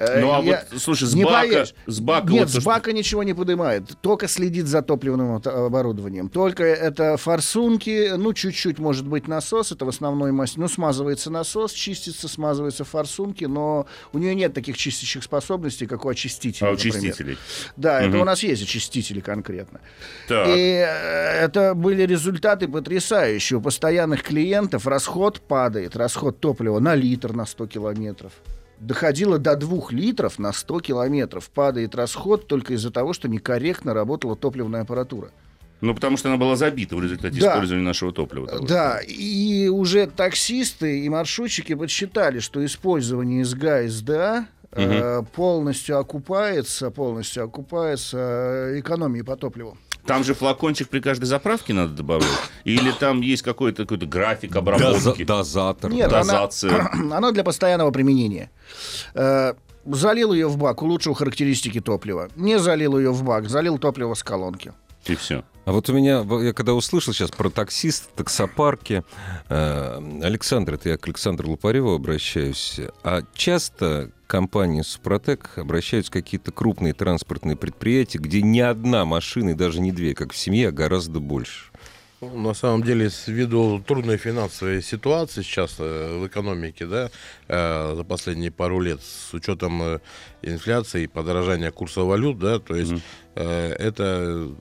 [0.02, 1.74] Э, Ну, а я- вот, слушай, с не бака, поверишь.
[1.86, 2.32] с бака...
[2.32, 3.84] Нет, вот с то, что- бака ничего не поднимает.
[4.02, 6.30] Только следит за топливным оборудованием.
[6.30, 9.74] Только это форсунки, ну, чуть-чуть, может быть, насос.
[9.74, 10.54] Это в основной массе.
[10.58, 16.10] Ну, смазывается насос, чистится, смазываются форсунки, но у нее нет таких чистящих способностей, как у
[16.10, 16.70] очистителей.
[16.70, 16.96] А, например.
[16.98, 17.38] очистителей.
[17.76, 18.22] Да, это Мгм.
[18.22, 19.82] у нас есть очистители конкретно.
[20.30, 20.48] Так.
[20.48, 20.52] И
[20.86, 20.86] э,
[21.46, 23.60] это были результаты потрясающие.
[23.60, 28.32] У постоянных клиентов расход падает, расход топлива на литр на 100 километров.
[28.80, 31.50] Доходило до 2 литров на 100 километров.
[31.50, 35.32] Падает расход только из-за того, что некорректно работала топливная аппаратура.
[35.82, 37.52] Ну, потому что она была забита в результате Да.
[37.54, 38.48] использования нашего топлива.
[38.48, 38.66] того.
[38.68, 46.92] Да, и уже таксисты и маршрутчики подсчитали, что использование СГА и СДА э, полностью окупается,
[46.92, 49.78] полностью окупается э, экономией по топливу.
[50.06, 52.30] Там же флакончик при каждой заправке надо добавлять?
[52.64, 55.24] Или там есть какой-то какой график обработки?
[55.24, 55.92] Дозатор.
[55.92, 56.22] Нет, да.
[56.22, 56.90] она, Дозация.
[56.94, 58.50] она для постоянного применения.
[59.14, 59.54] Э,
[59.86, 62.30] залил ее в бак, улучшил характеристики топлива.
[62.36, 64.74] Не залил ее в бак, залил топливо с колонки.
[65.06, 65.44] И все.
[65.66, 69.04] А вот у меня, я когда услышал сейчас про таксист, таксопарки,
[69.50, 76.94] э, Александр, это я к Александру Лупареву обращаюсь, а часто компании Супротек обращаются какие-то крупные
[76.94, 81.20] транспортные предприятия, где не одна машина и даже не две, как в семье, а гораздо
[81.20, 81.66] больше.
[82.22, 87.10] Ну, На самом деле, ввиду трудной финансовой ситуации сейчас э, в экономике, да,
[87.48, 90.00] э, за последние пару лет, с учетом э,
[90.44, 92.94] инфляции и подорожания курса валют, да, то есть
[93.36, 94.52] э, это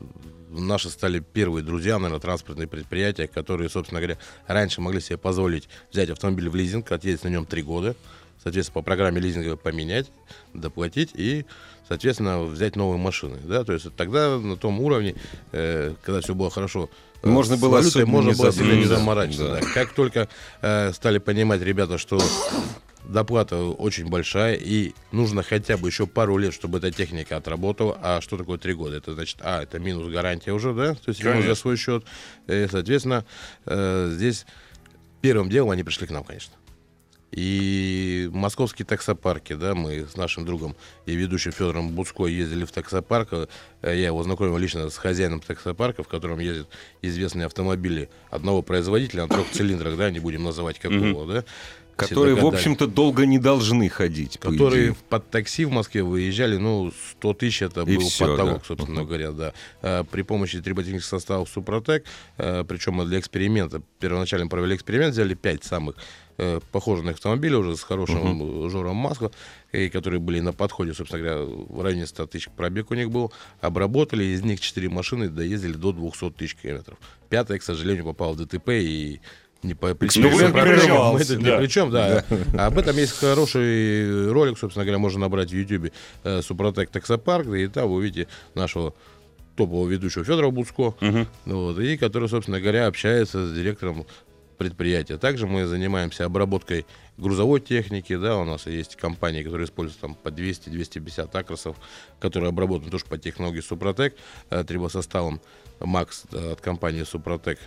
[0.50, 6.10] наши стали первые друзья, наверное, транспортные предприятия, которые, собственно говоря, раньше могли себе позволить взять
[6.10, 7.96] автомобиль в лизинг, отъездить на нем три года,
[8.42, 10.10] соответственно, по программе лизинга поменять,
[10.54, 11.44] доплатить и,
[11.86, 13.38] соответственно, взять новые машины.
[13.44, 13.64] Да?
[13.64, 15.14] То есть тогда на том уровне,
[15.52, 16.90] э, когда все было хорошо,
[17.22, 19.54] э, Можно с было валютой можно было себя не заморачиваться.
[19.54, 19.60] Да.
[19.60, 19.66] да.
[19.74, 20.28] Как только
[20.62, 22.20] э, стали понимать ребята, что
[23.08, 27.98] доплата очень большая, и нужно хотя бы еще пару лет, чтобы эта техника отработала.
[28.02, 28.96] А что такое три года?
[28.96, 30.94] Это значит, а, это минус гарантия уже, да?
[30.94, 31.48] То есть Конечно.
[31.48, 32.04] за свой счет.
[32.46, 33.24] И, соответственно,
[33.66, 34.46] э, здесь
[35.20, 36.54] первым делом они пришли к нам, конечно.
[37.30, 40.74] И московские таксопарки, да, мы с нашим другом
[41.06, 43.28] и ведущим Федором Буцко ездили в таксопарк.
[43.32, 43.46] Э,
[43.82, 46.68] Я его знакомил лично с хозяином таксопарка, в котором ездят
[47.02, 51.42] известные автомобили одного производителя на трех цилиндрах, да, не будем называть какого, да.
[51.98, 56.92] Все Которые, в общем-то, долго не должны ходить, Которые под такси в Москве выезжали, ну,
[57.10, 58.64] 100 тысяч это И был всё, потолок, да.
[58.64, 59.52] собственно говоря, да.
[59.82, 62.04] А, При помощи триботехнических составов Супротек,
[62.36, 65.96] а, причем мы для эксперимента, первоначально провели эксперимент, взяли 5 самых
[66.38, 69.30] э, похожих на автомобилей уже с хорошим э, жором масла,
[69.72, 73.32] и которые были на подходе, собственно говоря, в районе 100 тысяч пробег у них был,
[73.60, 76.98] обработали, из них 4 машины доездили до 200 тысяч километров.
[77.28, 79.20] Пятая, к сожалению, попала в ДТП и
[79.62, 81.58] не по не прерывался, Мы ни да.
[81.58, 82.24] при чем, да.
[82.56, 87.48] А об этом есть хороший ролик, собственно говоря, можно набрать в Ютубе э, Супротек Таксопарк,
[87.48, 88.94] и там вы увидите нашего
[89.56, 90.94] топового ведущего Федора Буцко,
[91.44, 94.06] вот, и который, собственно говоря, общается с директором
[94.58, 95.16] предприятия.
[95.16, 96.84] Также мы занимаемся обработкой
[97.16, 101.76] грузовой техники, да, у нас есть компании, которые используют там по 200-250 акросов,
[102.20, 104.16] которые обработаны тоже по технологии Супротек,
[104.50, 105.40] э, трибосоставом
[105.80, 107.58] Макс э, от компании Супротек.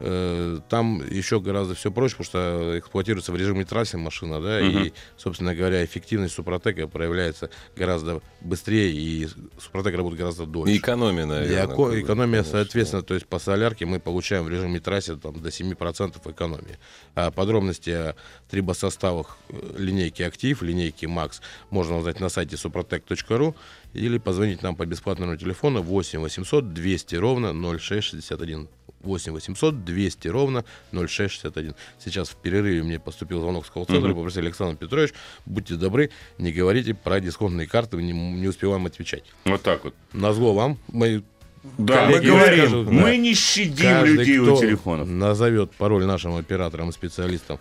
[0.00, 4.92] Э, Там еще гораздо все проще, потому что эксплуатируется в режиме трассы машина, да, и,
[5.16, 9.26] собственно говоря, эффективность Супротека проявляется гораздо быстрее, и
[9.58, 10.72] Супротек работает гораздо дольше.
[10.74, 11.64] И экономия, И наверное.
[11.64, 12.52] эко- как бы, экономия, конечно.
[12.58, 16.78] соответственно, то есть по солярке мы получаем в режиме трассе там, до 7% экономии.
[17.14, 18.14] А подробности о
[18.50, 23.54] трибосоставах э, линейки «Актив», линейки «Макс» можно узнать на сайте suprotec.ru
[23.94, 28.68] или позвонить нам по бесплатному телефону 8 800 200 ровно 0661.
[29.00, 31.74] 8 800 200 ровно 0661.
[31.98, 35.12] Сейчас в перерыве мне поступил звонок с колл-центра, попросили Александр Петрович,
[35.46, 39.24] будьте добры, не говорите про дисконтные карты, не, не успеваем отвечать.
[39.44, 39.94] Вот так вот.
[40.12, 41.22] Назло вам, мы
[41.76, 42.92] Да, мы говорим, скажут, да.
[42.92, 45.08] мы не щадим Каждый, людей кто у телефонов.
[45.08, 47.58] назовет пароль нашим операторам и специалистам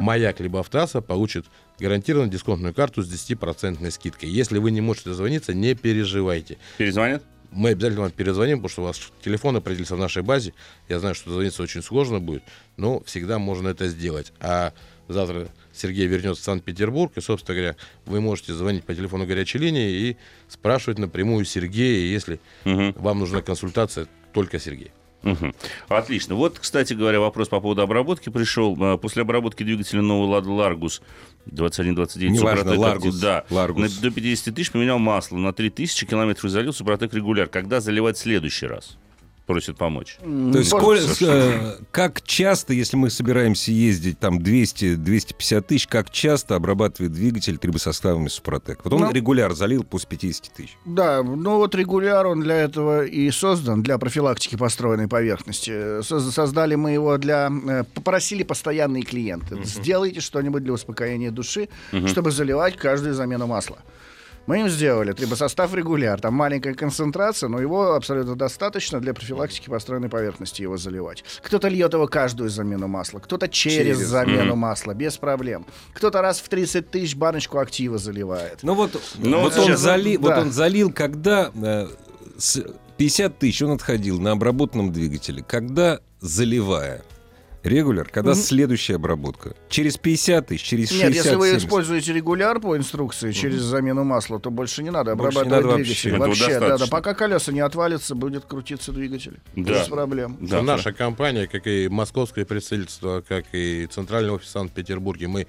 [0.00, 1.46] «Маяк» либо «Автоаса», получит
[1.78, 4.28] гарантированно дисконтную карту с 10% скидкой.
[4.28, 6.58] Если вы не можете дозвониться, не переживайте.
[6.78, 7.22] Перезвонят?
[7.52, 10.54] Мы обязательно вам перезвоним, потому что у вас телефон определится в нашей базе.
[10.88, 12.42] Я знаю, что дозвониться очень сложно будет,
[12.76, 14.32] но всегда можно это сделать.
[14.40, 14.72] А
[15.08, 19.90] завтра Сергей вернется в Санкт-Петербург, и, собственно говоря, вы можете звонить по телефону горячей линии
[19.90, 20.16] и
[20.48, 22.92] спрашивать напрямую Сергея, если Мгм.
[22.96, 24.92] вам нужна консультация, только Сергей.
[25.22, 25.54] Мгм.
[25.88, 26.34] Отлично.
[26.34, 28.76] Вот, кстати говоря, вопрос по поводу обработки пришел.
[28.80, 31.02] А, После обработки двигателя нового Лада Ларгус
[31.46, 33.98] 2129 Неважно, Ларгус, да, Ларгус.
[33.98, 37.48] до 50 тысяч поменял масло, на 3000 километров залил Супротек регуляр.
[37.48, 38.96] Когда заливать в следующий раз?
[39.50, 40.16] Просит помочь.
[40.20, 46.54] То есть сколь- э, как часто, если мы собираемся ездить там 200-250 тысяч, как часто
[46.54, 48.78] обрабатывает двигатель трибосоставами Супротек?
[48.84, 49.12] Вот он Ну.
[49.12, 50.76] регуляр залил после 50 тысяч.
[50.84, 56.00] Да, ну вот регуляр, он для этого и создан, для профилактики построенной поверхности.
[56.02, 57.50] Соз- Создали мы его для...
[57.68, 59.58] э, Попросили постоянные клиенты.
[59.64, 61.68] Сделайте что-нибудь для успокоения души,
[62.06, 63.78] чтобы заливать каждую замену масла.
[64.46, 66.20] Мы им сделали трибосостав регуляр.
[66.20, 71.24] Там маленькая концентрация, но его абсолютно достаточно для профилактики построенной поверхности его заливать.
[71.42, 74.08] Кто-то льет его каждую замену масла, кто-то через, Через.
[74.08, 75.66] замену масла, без проблем.
[75.94, 78.58] Кто-то раз в 30 тысяч баночку актива заливает.
[78.62, 80.40] Ну вот, Ну, вот, вот он сейчас- зали- вот да.
[80.40, 81.86] он залил, когда э,
[82.38, 82.64] с
[82.96, 87.02] 50 тысяч он отходил на обработанном двигателе, когда заливая
[87.62, 89.54] регуляр, когда следующая обработка?
[89.68, 91.66] Через 50 тысяч, через 60 Нет, если вы 70.
[91.66, 95.82] используете регуляр по инструкции через замену масла, то больше не надо Больше не обрабатывать надо
[95.84, 96.16] двигатель.
[96.18, 96.44] вообще.
[96.46, 96.86] Вообще, да, да.
[96.86, 99.40] Пока колеса не отвалятся, будет крутиться двигатель.
[99.56, 99.80] Да.
[99.80, 100.38] Без проблем.
[100.40, 105.46] Да, Наша компания, как и московское представительство, как и центральный офис в Санкт-Петербурге, мы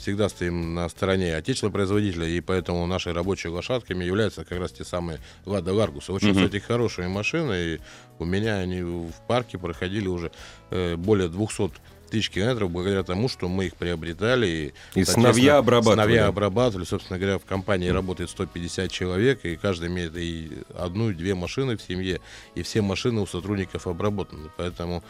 [0.00, 4.84] всегда стоим на стороне отечественного производителя, и поэтому нашими рабочими лошадками являются как раз те
[4.84, 6.12] самые Лада Ларгусы.
[6.12, 7.80] Очень, кстати, хорошие машины, и
[8.18, 10.32] у меня они в парке проходили уже
[10.70, 11.70] э, более 200
[12.10, 14.74] тысяч километров благодаря тому, что мы их приобретали.
[14.94, 15.96] И, И сыновья обрабатывали.
[15.96, 16.84] Сыновья обрабатывали.
[16.84, 21.76] Собственно говоря, в компании работает 150 человек, и каждый имеет и одну, и две машины
[21.76, 22.20] в семье,
[22.54, 24.50] и все машины у сотрудников обработаны.
[24.56, 25.02] Поэтому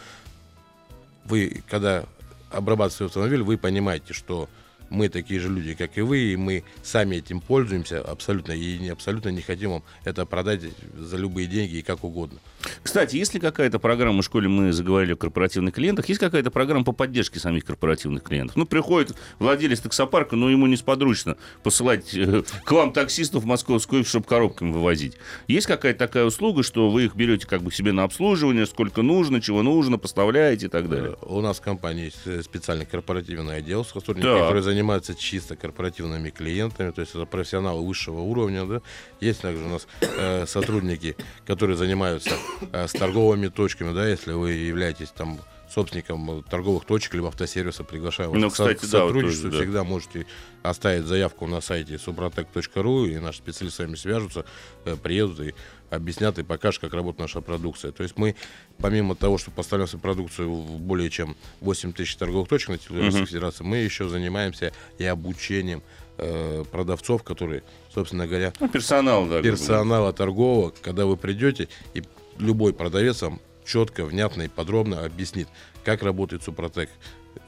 [1.25, 2.05] вы, когда
[2.51, 4.49] обрабатываете автомобиль, вы понимаете, что
[4.91, 8.91] мы такие же люди, как и вы, и мы сами этим пользуемся абсолютно, и не,
[8.91, 10.63] абсолютно не хотим вам это продать
[10.99, 12.39] за любые деньги и как угодно.
[12.83, 16.85] Кстати, есть ли какая-то программа, в школе мы заговорили о корпоративных клиентах, есть какая-то программа
[16.85, 18.57] по поддержке самих корпоративных клиентов?
[18.57, 24.27] Ну, приходит владелец таксопарка, но ему несподручно посылать э, к вам таксистов в московскую, чтобы
[24.27, 25.17] коробками вывозить.
[25.49, 29.41] Есть какая-то такая услуга, что вы их берете как бы себе на обслуживание, сколько нужно,
[29.41, 31.17] чего нужно, поставляете и так далее?
[31.21, 34.41] Э, У нас в компании есть э, специальный корпоративный отдел, сотрудники, Так.
[34.41, 38.65] которые занимаются чисто корпоративными клиентами, то есть это профессионалы высшего уровня.
[38.65, 38.81] Да?
[39.21, 41.17] Есть также у нас э, сотрудники,
[41.47, 42.31] которые занимаются
[42.73, 45.39] э, с торговыми точками, да, если вы являетесь там
[45.71, 49.45] собственником э, торговых точек либо автосервиса, приглашаю вас Ну, кстати, к да, сотрудничеству.
[49.51, 49.63] тоже, да.
[49.65, 50.27] Всегда можете
[50.63, 54.45] оставить заявку на сайте suprotec.ru, и наши специалисты с вами свяжутся,
[54.85, 55.55] э, приедут и
[55.91, 57.93] объяснят и покажут, как работает наша продукция.
[57.93, 58.37] То есть мы,
[58.79, 63.07] помимо того, что поставляем свою продукцию в более чем 8 тысяч торговых точек на территории
[63.07, 65.83] Российской Федерации, мы еще занимаемся и обучением
[66.19, 67.63] э, продавцов, которые,
[67.95, 69.41] собственно говоря, Ну, персонал, да.
[69.43, 72.03] персонала торгового, когда вы придете, и
[72.39, 75.49] любой продавец вам четко, внятно и подробно объяснит,
[75.85, 76.91] как работает Супротек,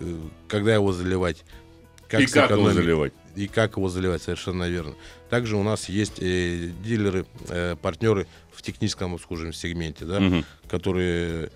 [0.00, 0.16] э,
[0.48, 1.44] когда его заливать,
[2.12, 3.12] И как его заливать.
[3.34, 4.94] И как его заливать, совершенно верно.
[5.30, 10.44] Также у нас есть э, дилеры, э, партнеры в техническом обслуживаемом сегменте, да, Мгм.
[10.68, 11.50] которые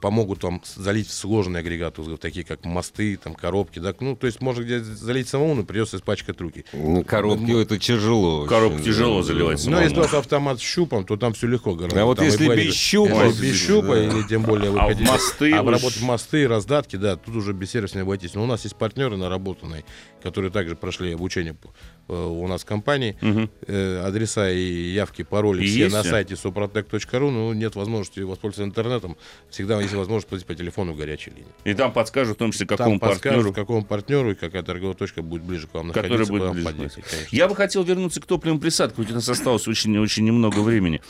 [0.00, 4.62] помогут вам залить сложные агрегаты, такие как мосты, там, коробки, да, ну, то есть можно
[4.62, 6.64] где залить самому, но придется испачкать руки.
[6.72, 8.46] Ну, коробки это тяжело.
[8.78, 8.84] да.
[8.84, 9.82] тяжело заливать Ну, самому.
[9.82, 12.02] если у вас автомат с щупом, то там все легко гораздо.
[12.02, 14.04] А вот Там если без щупа, если без щупа, да.
[14.04, 17.52] или тем более вы А в хотите мосты обработать уж- мосты, раздатки, да, тут уже
[17.52, 18.34] без сервиса не обойтись.
[18.34, 19.84] Но у нас есть партнеры наработанные,
[20.22, 21.56] которые также прошли обучение
[22.08, 23.16] э, у нас в компании.
[23.66, 24.60] Э, адреса и
[24.92, 29.16] явки, пароли И все есть на сайте suprotec.ru, но нет возможности воспользоваться интернетом.
[29.50, 31.46] Всегда есть возможность позвонить по телефону горячей линии.
[31.64, 33.52] И там подскажут, в том числе, какому Там партнеру.
[33.52, 36.68] какому партнеру и какая торговая точка будет ближе к вам который находиться, будет ближе.
[37.02, 37.02] конечно.
[37.30, 41.00] Я бы хотел вернуться к топливным присадкам, ведь у нас осталось очень, очень немного времени.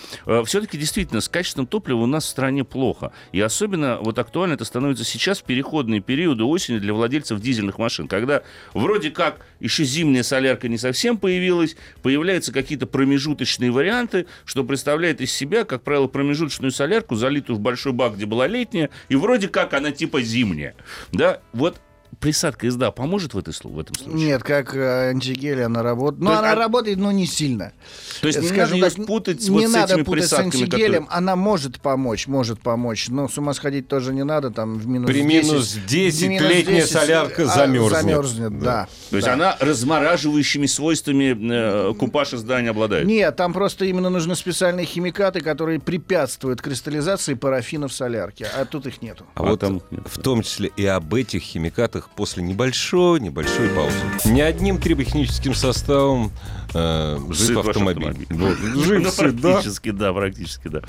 [0.45, 3.13] Все-таки действительно с качеством топлива у нас в стране плохо.
[3.33, 8.09] И особенно вот актуально это становится сейчас в переходные периоды осени для владельцев дизельных машин,
[8.09, 8.43] когда
[8.75, 15.33] вроде как еще зимняя солярка не совсем появилась, появляются какие-то промежуточные варианты, что представляет из
[15.33, 19.75] себя, как правило, промежуточную солярку, залитую в большой бак, где была летняя, и вроде как
[19.75, 20.75] она типа зимняя.
[21.13, 21.81] Да, вот
[22.21, 24.15] присадка езда поможет в, этой, в этом случае?
[24.15, 26.23] Нет, как э, антигель она работает.
[26.23, 27.73] Ну, есть, она а- работает, но не сильно.
[28.21, 30.25] То есть Э, не скажем надо ее так, путать не вот с надо этими путать
[30.25, 31.05] с присадками, антигелем.
[31.05, 33.09] которые- Она может помочь, может помочь.
[33.09, 34.51] Но с ума сходить тоже не надо.
[34.51, 38.03] Там в минус При 10, минус 10 в минус летняя 10, солярка а, замерзнет.
[38.03, 38.89] Замерзнет, да.
[39.11, 39.35] То есть да.
[39.35, 41.37] она размораживающими свойствами
[41.91, 43.07] э, купажа здания обладает.
[43.07, 48.87] Нет, там просто именно нужны специальные химикаты, которые препятствуют кристаллизации парафина в солярке, а тут
[48.87, 49.25] их нету.
[49.35, 53.97] А, А вот там в том числе и об этих химикатах после небольшой, небольшой паузы.
[54.25, 56.33] Ни одним триботехническим составом
[56.75, 58.09] э, жив автомобиль.
[58.09, 58.27] автомобиль.
[58.31, 58.59] Вот.
[58.75, 59.53] Ну, Жив, сыт, да.
[59.53, 60.83] практически, да, практически, да.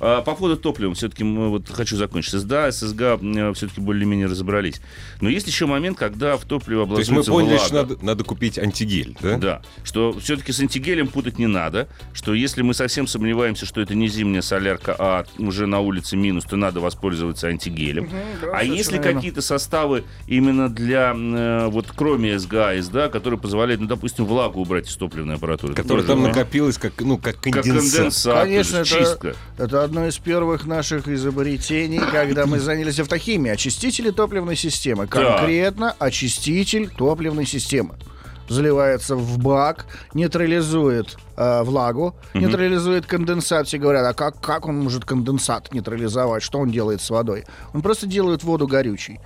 [0.00, 2.34] А, по поводу топлива, все-таки вот хочу закончить.
[2.34, 3.18] СДА, ССГА
[3.54, 4.80] все-таки более-менее разобрались.
[5.20, 7.64] Но есть еще момент, когда в топливо То есть мы образуется поняли, влага.
[7.64, 9.36] что надо, надо купить антигель, да?
[9.38, 13.94] Да, что все-таки с антигелем путать не надо, что если мы совсем сомневаемся, что это
[13.94, 18.08] не зимняя солярка, а уже на улице минус, то надо воспользоваться антигелем.
[18.42, 23.86] да, а если какие-то составы именно для, э, вот кроме СГА, СДА, которые позволяют, ну,
[23.86, 25.74] допустим, влагу убрать из топливной аппаратуры.
[25.74, 26.28] Которая там да?
[26.28, 27.92] накопилась как, ну, как Как конденсат.
[27.94, 29.34] конденсат, Конечно, это- чистка.
[29.58, 33.54] Это одно из первых наших изобретений, когда мы занялись автохимией.
[33.54, 35.06] Очистители топливной системы.
[35.06, 35.38] Да.
[35.38, 37.94] Конкретно очиститель топливной системы.
[38.46, 43.66] Заливается в бак, нейтрализует э, влагу, нейтрализует конденсат.
[43.68, 46.42] Все говорят, а как, как он может конденсат нейтрализовать?
[46.42, 47.44] Что он делает с водой?
[47.72, 49.18] Он просто делает воду горючей.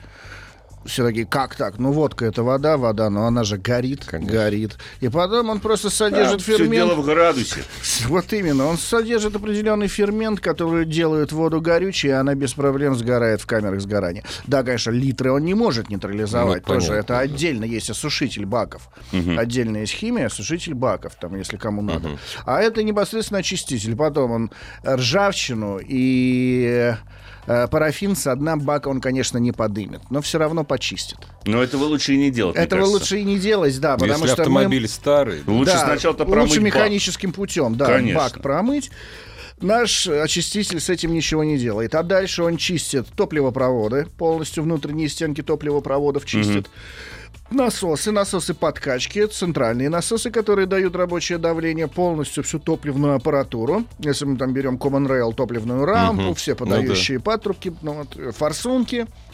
[0.84, 1.78] Все такие, как так?
[1.78, 4.32] Ну, водка это вода, вода, но она же горит, Конечно.
[4.32, 4.78] горит.
[5.00, 6.72] И потом он просто содержит все фермент.
[6.72, 7.62] дело в градусе.
[8.08, 8.66] Вот именно.
[8.66, 13.80] Он содержит определенный фермент, который делает воду горючей, и она без проблем сгорает в камерах
[13.80, 14.24] сгорания.
[14.46, 16.66] Да, конечно, литры он не может нейтрализовать.
[16.66, 17.04] Ну, тоже понятно.
[17.14, 18.88] это отдельно есть осушитель баков.
[19.12, 22.18] Отдельно есть химия, осушитель баков, там, если кому надо.
[22.46, 23.96] А это непосредственно очиститель.
[23.96, 24.50] Потом он
[24.86, 26.94] ржавчину и
[27.70, 31.18] парафин с дна бака он, конечно, не подымет, но все равно почистит.
[31.44, 32.98] Но этого лучше и не делать, мне Этого кажется.
[33.00, 34.42] лучше и не делать, да, потому Если что мы...
[34.60, 36.62] автомобиль старый, Лучше Да, сначала-то лучше промыть бак.
[36.62, 38.20] механическим путем, да, Конечно.
[38.20, 38.90] бак промыть.
[39.60, 41.94] Наш очиститель с этим ничего не делает.
[41.96, 46.68] А дальше он чистит топливопроводы, полностью внутренние стенки топливопроводов чистит.
[47.50, 53.84] Насосы, насосы подкачки, центральные насосы, которые дают рабочее давление, полностью всю топливную аппаратуру.
[54.00, 58.32] Если мы там берем Common Rail топливную рампу, все подающие патрубки, ну, вот, э,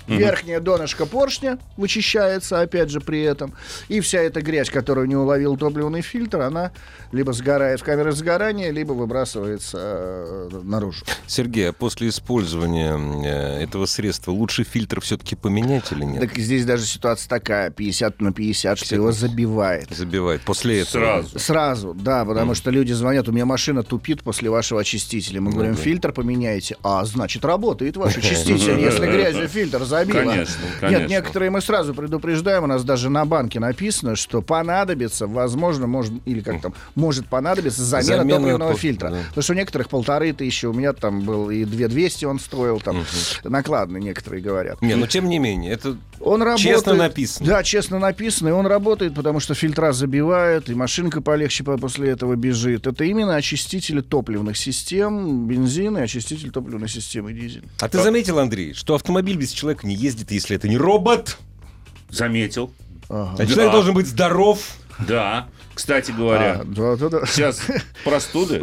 [0.07, 3.55] форсунки, верхнее донышко поршня вычищается, опять же, при этом.
[3.89, 6.73] И вся эта грязь, которую не уловил топливный фильтр, она
[7.13, 11.05] либо сгорает в камере сгорания, либо выбрасывается э, наружу.
[11.27, 16.21] Сергей, а после использования э, этого средства лучше фильтр все-таки поменять или нет?
[16.21, 19.91] Так здесь даже ситуация такая, 50 на 50, что его забивает.
[19.91, 20.43] Забивать.
[20.43, 21.23] После этого.
[21.23, 21.39] Сразу.
[21.39, 25.41] Сразу, да, потому что люди звонят, у меня машина тупит после вашего очистителя.
[25.41, 26.77] Мы говорим, фильтр поменяете.
[26.83, 30.19] А, значит, работает ваш очиститель, если грязью фильтр забило.
[30.31, 31.01] Конечно, конечно.
[31.01, 36.13] Нет, некоторые мы сразу предупреждаем, у нас даже на банке написано, что понадобится, возможно, может,
[36.25, 39.09] или как там, может понадобиться замена, Замена топливного топ- фильтра.
[39.11, 39.19] да.
[39.29, 43.05] Потому что у некоторых полторы тысячи, у меня там был и 2200 он стоил, там
[43.45, 44.81] накладно некоторые говорят.
[44.83, 46.75] Не, но тем не менее, это Он работает.
[46.77, 47.47] Честно написано.
[47.47, 52.11] Да, честно написано, и он работает, потому что фильтра забивают, и машинка полегче по- после
[52.11, 52.87] этого бежит.
[52.87, 57.65] Это именно очистители топливных систем, бензин и очиститель топливной системы дизель.
[57.81, 61.39] А ты заметил, Андрей, что автомобиль без человека не ездит, если это не робот?
[62.11, 62.73] Заметил.
[63.09, 63.35] Ага.
[63.43, 63.73] А человек Да.
[63.73, 64.61] должен быть здоров.
[65.07, 65.49] Да.
[65.75, 67.27] Кстати говоря, А, да, да, да.
[67.27, 67.61] сейчас
[68.05, 68.63] простуды.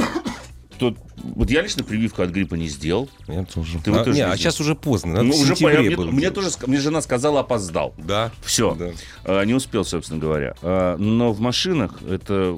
[0.80, 3.08] Тут, вот я лично прививку от гриппа не сделал.
[3.28, 3.78] Я тоже.
[3.84, 5.12] Ты вот а, тоже не, не а сейчас уже поздно.
[5.14, 7.94] Надо Ну, уже по- мне, было мне тоже мне жена сказала, опоздал.
[8.00, 8.32] Да.
[8.44, 8.74] Все.
[8.74, 8.90] Да.
[9.26, 10.56] А, Не успел, собственно говоря.
[10.64, 12.58] А, Но в машинах это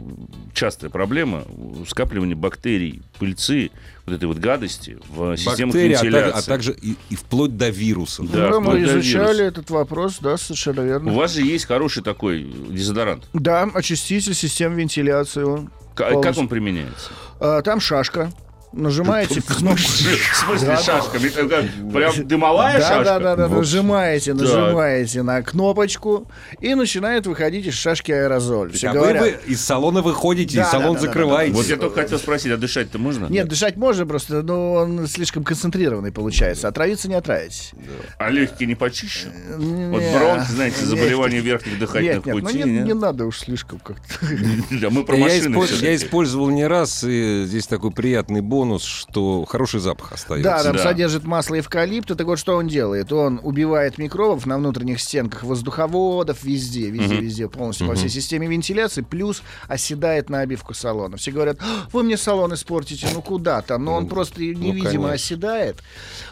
[0.53, 1.43] частая проблема.
[1.88, 3.72] Скапливание бактерий, пыльцы,
[4.06, 6.39] вот этой вот гадости в системах Бактерии, а, так- вентиляции.
[6.39, 8.30] а также и, и вплоть до вирусов.
[8.32, 9.43] Да, Ну, мы изучали вируса.
[9.43, 11.12] этот вопрос, да, совершенно верно.
[11.12, 13.30] У вас же есть хороший такой дезодорант.
[13.34, 15.43] Да, очиститель систем вентиляции.
[15.43, 16.41] он К- Как полностью.
[16.43, 17.12] он применяется?
[17.39, 18.32] А, там шашка.
[18.74, 19.78] Нажимаете кнопку.
[19.78, 21.17] В смысле Да, шашка?
[21.17, 23.03] Ведь это Прям дымовая шашка?
[23.03, 23.59] да, да, да, Вот.
[23.59, 26.28] нажимаете, нажимаете на кнопочку,
[26.59, 28.71] и начинает выходить из шашки аэрозоль.
[28.71, 29.45] Все а вы, говорят.
[29.45, 31.53] из салона выходите, Да, и салон закрываете.
[31.53, 33.28] Вот я только хотел спросить, а дышать-то можно?
[33.28, 36.67] Нет, дышать можно, просто но он слишком концентрированный получается.
[36.67, 37.74] Отравиться не отравитесь.
[38.17, 39.28] А легкие не почищу?
[39.55, 42.63] Вот бронх, знаете, заболевание верхних дыхательных ну путей.
[42.63, 44.13] не, надо уж слишком как-то.
[44.89, 50.11] Мы про машины я использовал не раз, и здесь такой приятный бонус, что хороший запах
[50.11, 50.49] остается.
[50.49, 50.84] Да, там Да.
[50.84, 52.16] содержит масло эвкалипта.
[52.16, 53.11] Так вот, что он делает?
[53.11, 59.01] Он убивает микробов на внутренних стенках воздуховодов, везде, везде, везде, полностью по всей системе вентиляции,
[59.01, 61.18] плюс оседает на обивку салона.
[61.18, 63.84] Все говорят, «А, вы мне салон испортите, ну куда там?
[63.86, 65.11] Но он просто невидимо конечно.
[65.11, 65.78] оседает.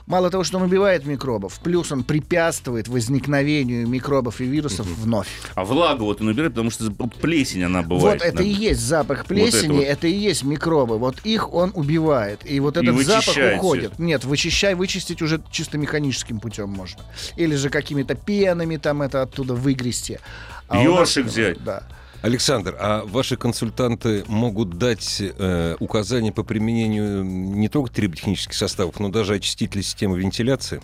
[0.08, 5.28] Мало того, что он убивает микробов, плюс он препятствует возникновению микробов и вирусов вновь.
[5.56, 8.22] А влагу вот он убирает, потому что вот плесень она бывает.
[8.22, 9.84] Вот это и есть запах плесени, вот.
[9.84, 10.98] это, и есть микробы.
[10.98, 12.21] Вот их он убивает.
[12.46, 14.00] И вот И этот запах вычищает уходит.
[14.00, 17.04] Нет, вычищай, вычистить уже чисто механическим путем можно.
[17.36, 20.20] Или же какими-то пенами там это оттуда выгрести.
[20.68, 21.64] А у нас- взять.
[21.64, 21.84] Да.
[22.22, 29.10] Александр, а ваши консультанты могут дать э, указания по применению не только триботехнических составов, но
[29.10, 30.82] даже очистителей системы вентиляции?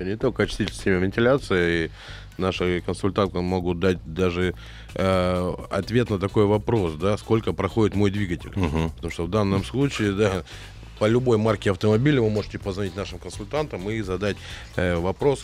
[0.00, 1.92] Не только очиститель системы вентиляции,
[2.38, 4.54] наши консультанты могут дать даже
[4.94, 8.50] э, ответ на такой вопрос, да, сколько проходит мой двигатель.
[8.50, 10.42] Потому что в данном случае, да,
[11.00, 14.36] по любой марке автомобиля вы можете позвонить нашим консультантам и задать
[14.76, 15.42] э, вопрос,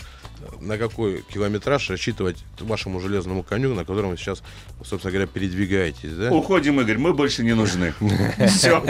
[0.60, 4.42] на какой километраж рассчитывать вашему железному коню, на котором вы сейчас,
[4.84, 6.12] собственно говоря, передвигаетесь.
[6.12, 6.30] Да?
[6.30, 7.94] Уходим, Игорь, мы больше не нужны.
[8.48, 8.82] Все.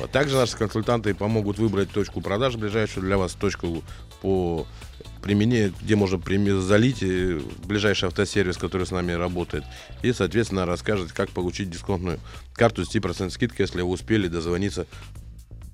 [0.00, 0.10] Вот.
[0.10, 3.84] Также наши консультанты помогут выбрать точку продаж ближайшую для вас, точку
[4.20, 4.66] по
[5.22, 6.20] применению, где можно
[6.60, 9.64] залить э, ближайший автосервис, который с нами работает,
[10.02, 12.18] и, соответственно, расскажет, как получить дисконтную
[12.54, 14.86] карту с 10% скидкой, если вы успели дозвониться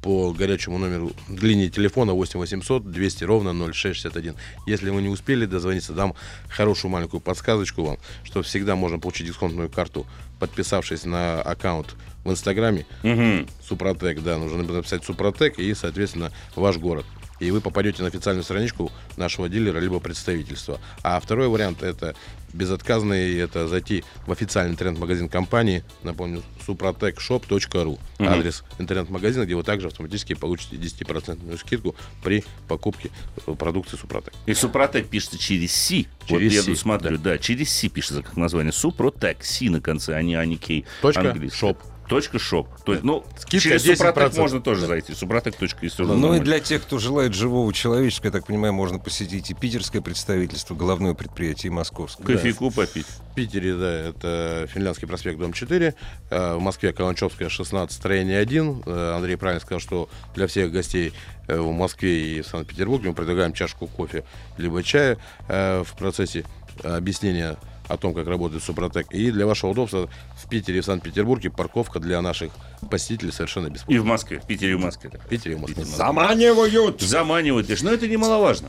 [0.04, 4.34] по горячему номеру линии телефона 8 800 200 ровно 0661.
[4.66, 6.14] Если вы не успели дозвониться, дам
[6.50, 10.06] хорошую маленькую подсказочку вам, что всегда можно получить дисконтную карту,
[10.38, 13.48] подписавшись на аккаунт в Инстаграме Мгм.
[13.66, 17.06] Супротек, да, нужно написать Супротек и, соответственно, ваш город.
[17.40, 20.80] И вы попадете на официальную страничку нашего дилера либо представительства.
[21.02, 22.14] А второй вариант это
[22.54, 27.98] безотказный, это зайти в официальный интернет-магазин компании, напомню, suprotecshop.ru.
[28.18, 33.10] Адрес интернет-магазина, где вы также автоматически получите 10% скидку при покупке
[33.46, 34.32] э, продукции Супротек.
[34.46, 36.08] И Супротек пишется через Си.
[36.28, 37.38] Вот Через я Си, тут смотрю, да.
[37.38, 38.72] через Си пишется как название.
[38.72, 40.84] Супротек, Си на конце, а не, а не Кей.
[41.02, 41.78] Точка шоп.
[42.08, 42.68] Точка шоп.
[42.84, 43.96] То есть, ну, Скидка через 10%.
[43.96, 45.14] Супротек можно тоже зайти.
[45.14, 45.56] Супротек.
[45.56, 46.44] точка, если Ну и нормально.
[46.44, 51.14] для тех, кто желает живого человеческого, я так понимаю, можно посетить и питерское представительство, головное
[51.14, 52.26] предприятие, и московское.
[52.26, 53.06] Кофейку попить.
[53.06, 55.94] В Питере, да, это Финляндский проспект, дом 4.
[56.30, 58.82] Э, В Москве Каланчевская, 16, строение 1.
[58.86, 61.12] Э, Андрей правильно сказал, что для всех гостей
[61.48, 64.24] э, в Москве и в Санкт-Петербурге мы предлагаем чашку кофе
[64.58, 66.44] либо чая в процессе
[66.82, 67.56] объяснения
[67.88, 69.10] о том, как работает Супротек.
[69.12, 70.08] И для вашего удобства
[70.42, 72.50] в Питере и в Санкт-Петербурге парковка для наших
[72.90, 74.00] посетителей совершенно И бесплатная.
[74.00, 75.10] в Москве, в Питере и в Москве.
[75.24, 75.84] В Питере и в Москве.
[75.84, 77.00] Заманивают!
[77.00, 78.68] Заманивают, конечно, но это немаловажно.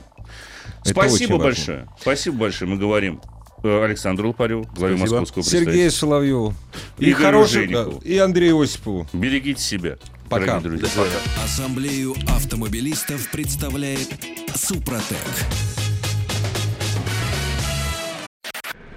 [0.82, 1.44] Это Спасибо очень важно.
[1.44, 1.88] большое.
[2.00, 2.70] Спасибо большое.
[2.72, 3.22] Мы говорим
[3.64, 5.20] э, Александру Лопареву, главе Спасибо.
[5.20, 5.92] московского Сергею.
[5.92, 6.54] Соловьеву.
[7.00, 8.00] И да, Женикову.
[8.04, 9.08] и Андрею Осипову.
[9.14, 9.98] Берегите себя,
[10.30, 10.60] Пока.
[10.60, 10.90] дорогие друзья.
[11.04, 11.44] Пока.
[11.44, 14.10] Ассамблею автомобилистов представляет
[14.56, 15.18] Супротек.